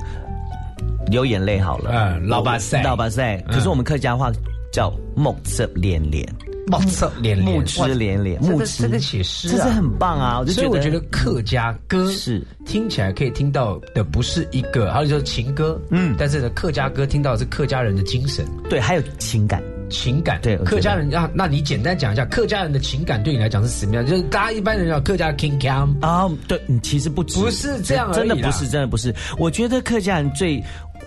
[1.10, 2.84] 流眼泪好了，嗯老巴塞。
[2.84, 3.38] 老巴塞。
[3.48, 3.54] 嗯。
[3.56, 4.32] 可是我们客家话
[4.72, 6.24] 叫梦色连连，
[6.68, 10.40] 木色连连木枝连连，哇木枝这个这个写诗啊这是很棒啊！
[10.40, 19.62] 我就，所以我觉得客家歌是听起来可以听到的不是一个，还有就是情歌，嗯，但是呢，客家歌听到的是客家人的精神，对，还有情感。
[19.90, 20.40] 情感。
[20.42, 24.04] 对客家人啊，那你简单讲一下客家人的情感对你来讲是什么样？
[24.04, 29.14] 就是大家一般人讲客家 king cam 啊，对，你其实不止不是这样真的不是，真的不是。
[29.38, 30.64] 我觉得客家人最。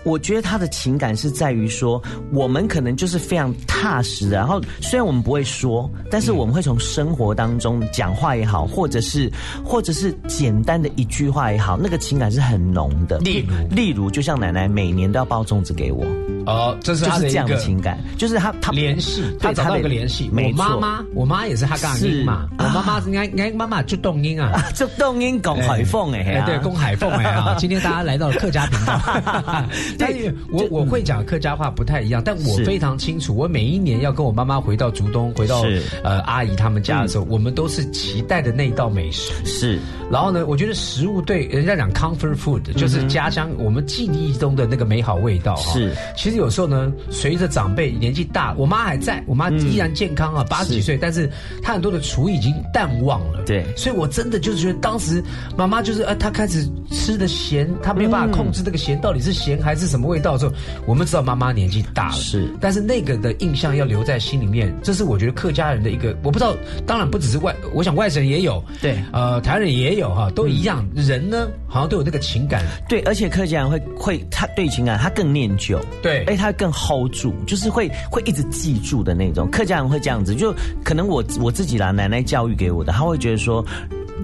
[0.07, 2.01] 我觉得他的情感是在于说，
[2.31, 4.37] 我们可能就是非常踏实的。
[4.37, 9.29] 然后虽然我们不会说，但是我们会从生活当中讲话也好，或者是
[9.65, 13.17] 或者是简单的一句话也好，那个情感是很浓的。
[13.19, 16.05] 例如，例如，就像奶奶每年都要包粽子给我。
[16.47, 20.31] 哦，这是他这样的个情感，就是他他联系，他找到一个联系。
[20.33, 27.55] 我妈妈，我妈也是哈嘎音嘛，我妈妈应该应该妈妈就动音啊，就动音龚海凤哎，哎，对，龚海凤哎啊！
[27.59, 28.99] 今天大家来到了客家频道，
[29.99, 35.63] 但是我我会讲客家话不太一样，但我非常清楚，我每一年要跟我妈妈回到竹东，回到
[36.03, 39.33] 呃阿姨他们家的时候，我们都是期待的那一道美食。
[39.45, 39.79] 是，
[40.09, 45.73] 然后呢，我觉得食物对人家讲 comfort food，就是家乡我们记忆中的那个美好味道哈。
[45.73, 51.29] 是，其实有时候呢，随着长辈年纪大，我妈还在，我妈依然健康啊，八十几岁，但是
[51.61, 53.41] 她很多的厨艺已经淡忘了。
[53.45, 53.65] 对。
[53.75, 55.21] 所以我真的就是觉得当时
[55.57, 60.53] 妈妈就是呃，她开始吃的咸，她没有办法控制这个咸到底是咸还是什么味道的时候，
[60.85, 62.15] 我们知道妈妈年纪大了。
[62.15, 70.85] 是，但是那个的印象要留在心里面，这是我觉得客家人的一个，我不知道，当然不只是外，我想外省人也有，对，呃，台湾人也有哈，都一样。
[70.95, 79.49] 人呢，好像都有那个情感，对，而且客家人会会他对情感他更念旧，对而且他更 hold 住，就是会会一直记住的那种。
[79.49, 80.53] 客家人会这样子，就
[80.83, 83.65] 可能我我自己啦，奶奶教育给我的，他会觉得说，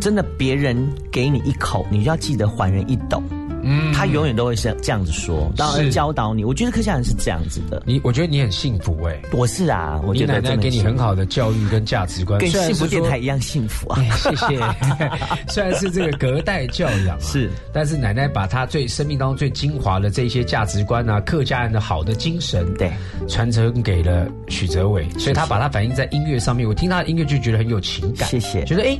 [0.01, 0.77] 真的别人
[1.09, 3.23] 给你一口，你就要记得还人一斗。
[3.63, 6.43] 嗯他永远都会是这样子说，当然是教导你。
[6.43, 14.09] 我觉得客家人是这样子的，你我觉得你很幸福哎、我是啊，我觉得奶奶给你很好的教育跟价值观，跟幸福电台一样幸福啊哎。
[14.17, 14.59] 谢谢。
[15.47, 22.91] 虽然是这个隔代教养、啊，是，但是奶奶把她最生命当中最精华的这些价值观啊，客家人的好的精神，对，
[23.27, 26.67] 传承给了许哲伟，所以他把它反映在音乐上面。
[26.67, 28.99] 我听他的音乐就觉得很有情感，谢谢觉得哎。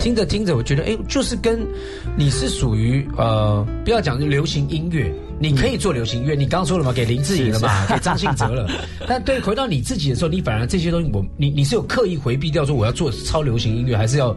[0.00, 1.60] 听着听着，我觉得哎，就是跟
[2.16, 8.66] 你是属于呃，不要讲流行音乐，你可以做流行音乐，你刚刚说了嘛，给林志颖了嘛， 给张信哲了。
[9.06, 14.34] 但对回到你自己的时候，你反而这些东西我，你你是有刻意回避掉说我要做超流行音乐，还是要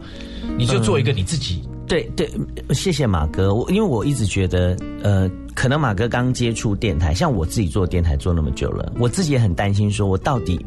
[0.58, 1.62] 你就做一个你自己？
[1.86, 2.30] 对对，
[2.70, 3.54] 谢谢马哥。
[3.54, 10.58] 我因为我一直觉得，呃，可能马哥刚接触电台，像我自己做电台做那么久了，我自己也很担心，说我到底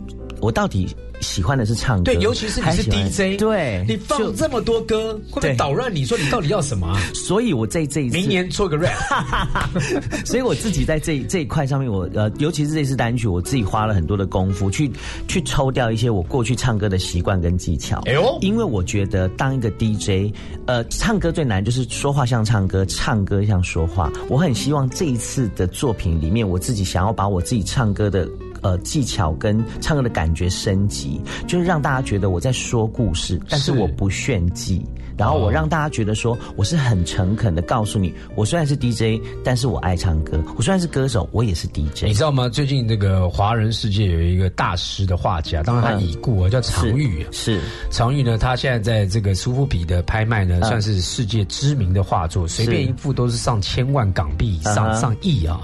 [0.42, 0.88] 我到底
[1.20, 5.94] 喜欢的是唱歌，对，尤其是你是 DJ，对，你放就这么多歌，会不会捣乱？
[5.94, 7.00] 你说你到底要什么啊？
[7.14, 9.68] 所以我在这一次明年做个 rap，
[10.26, 14.92] 所以我自己在这 这一块上面，我呃，尤其是这次单曲，我自己花了很多的功夫去
[15.28, 18.02] 去抽掉一些我过去唱歌的习惯跟技巧。
[18.06, 20.32] 哎呦，因为我觉得当一个 DJ，
[20.68, 24.12] 呃，唱歌最难就是说话像唱歌，唱歌像说话。
[24.30, 28.30] 我很希望这一次的作品里面，我自己想要把我自己唱歌的。
[28.68, 33.80] 呃，技巧跟唱歌的感觉升级，就是让大家觉得我在说故事，但是是。
[33.80, 34.86] 我不炫技，
[35.18, 42.04] 然后我哦让大家觉得说我是很诚恳的告诉你，我虽然是 DJ，但是我爱唱歌；我虽然是歌手，我也是 DJ。
[42.06, 42.48] 你知道吗？
[42.48, 47.30] 最近这个华人世界有一个大师的画家，当然他已故啊，叫常玉啊。
[47.32, 47.60] 是
[47.90, 55.62] 常玉呢，他现在在这个苏富比的拍卖呢，嗯算是世界知名的画作，随便一幅都是上千万港币以上、嗯上亿啊。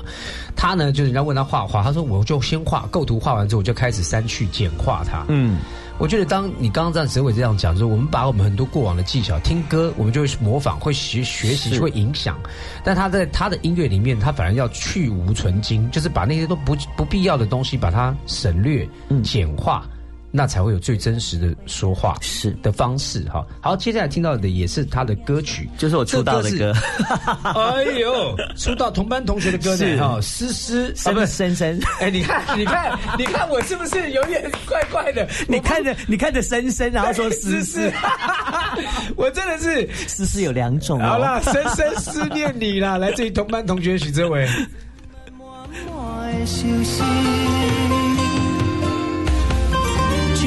[0.55, 5.25] 他呢，就是人家问他画画，他说我就先画构图，画完之后我就开始删去简化它。
[5.27, 5.57] 嗯，
[5.99, 12.37] 我觉得当你刚刚在结尾这样讲，就是我们把我们很多过往的技巧，听歌我们就会模仿，会学学习，是会影响。
[12.83, 19.85] 但他在他的音乐里面，他反而要去无存精，就是把那些都不不必要的东西把它省略、嗯简化。
[20.35, 23.45] 那才会有最真实的说话是的方式哈。
[23.61, 26.73] 好，接下来听到的也是他的歌曲，就是我出道的歌。
[27.53, 30.09] 哎呦，出道同班同学的歌是呢？
[30.09, 35.27] 哈，思思不是深深，哎，你看，你看， 你看我是不是有点怪怪的？
[35.47, 37.91] 你看着你看着深深，然后说思思，
[39.15, 41.09] 我真的是思思有两种哦。
[41.09, 44.49] 好啦，深深思念你啦，来自于同班同学许哲伟。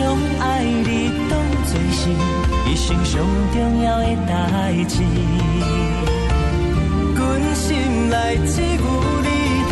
[0.06, 2.00] 将爱你当作是
[2.70, 3.20] 一生上
[3.52, 4.30] 重要的代
[4.86, 5.02] 志。
[7.16, 7.20] 阮
[7.56, 7.66] 心
[8.08, 8.14] 内
[8.46, 8.84] 只有
[9.24, 9.28] 你，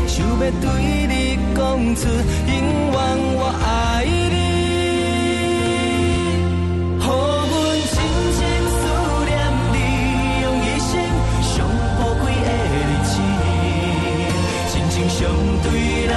[0.08, 0.66] 想要对
[1.06, 1.62] 你讲
[1.94, 2.08] 出
[2.48, 2.52] 永
[2.90, 2.94] 远
[3.36, 4.36] 我爱你。
[6.98, 7.06] 予阮
[7.92, 7.96] 深
[8.34, 8.42] 深
[8.74, 8.82] 思
[9.28, 9.30] 念
[9.72, 9.76] 你，
[10.42, 10.90] 用一生
[11.46, 11.54] 上
[11.96, 13.12] 宝贵的日子，
[14.72, 15.16] 真情相
[15.62, 15.64] 对
[16.08, 16.12] 咱，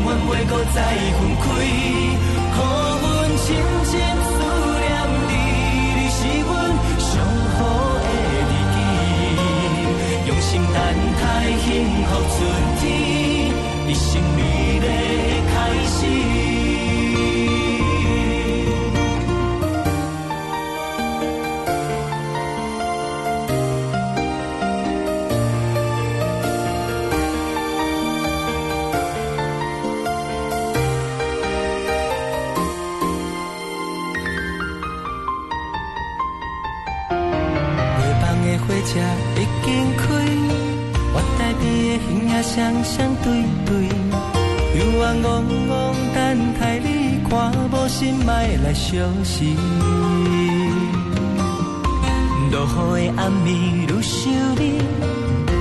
[0.00, 0.78] 永远袂搁再
[1.18, 1.44] 分开。
[1.60, 2.62] 予
[3.00, 3.04] 阮
[3.36, 3.46] 深
[3.84, 3.92] 深
[4.24, 4.32] 思
[4.80, 4.84] 念
[5.28, 5.32] 你，
[5.96, 6.50] 你是阮
[6.98, 7.10] 上
[7.56, 7.58] 好
[8.00, 8.06] 的
[8.48, 8.76] 知己，
[10.28, 10.76] 用心等
[11.20, 11.22] 待
[11.58, 11.64] 幸
[12.06, 12.38] 福春
[12.80, 12.82] 天，
[13.88, 14.38] 一生美
[14.78, 14.88] 丽的
[15.52, 15.54] 开
[15.86, 16.49] 始。
[42.42, 43.70] 双双对对，
[44.78, 45.24] 幽暗怣
[45.68, 45.70] 怣
[46.14, 46.18] 等
[46.58, 48.88] 待你看无心爱来相
[49.24, 49.44] 视。
[52.50, 52.66] 落
[52.98, 53.46] 雨的暗暝
[53.86, 54.62] 愈想你，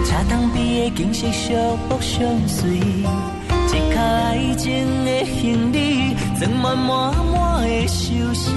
[0.05, 2.17] 车东边的景色相扑相
[2.47, 4.65] 随，一卡爱情
[5.05, 8.51] 的行李装满满满的愁思。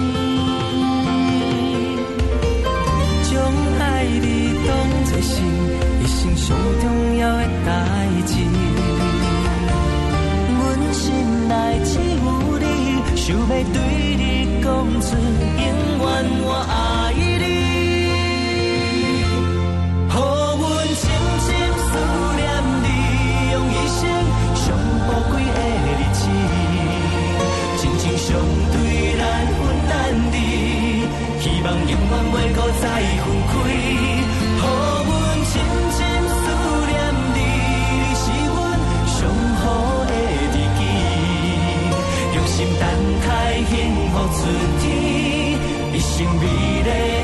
[3.28, 3.30] 将
[3.80, 4.70] 爱你当
[5.04, 5.42] 作是
[6.02, 7.68] 一生上重要的代
[13.33, 15.64] 想要对你讲出永
[15.99, 16.07] 远
[16.45, 17.32] 我爱
[44.22, 45.58] 幸福春天，
[45.92, 46.46] 一生美
[46.82, 47.21] 丽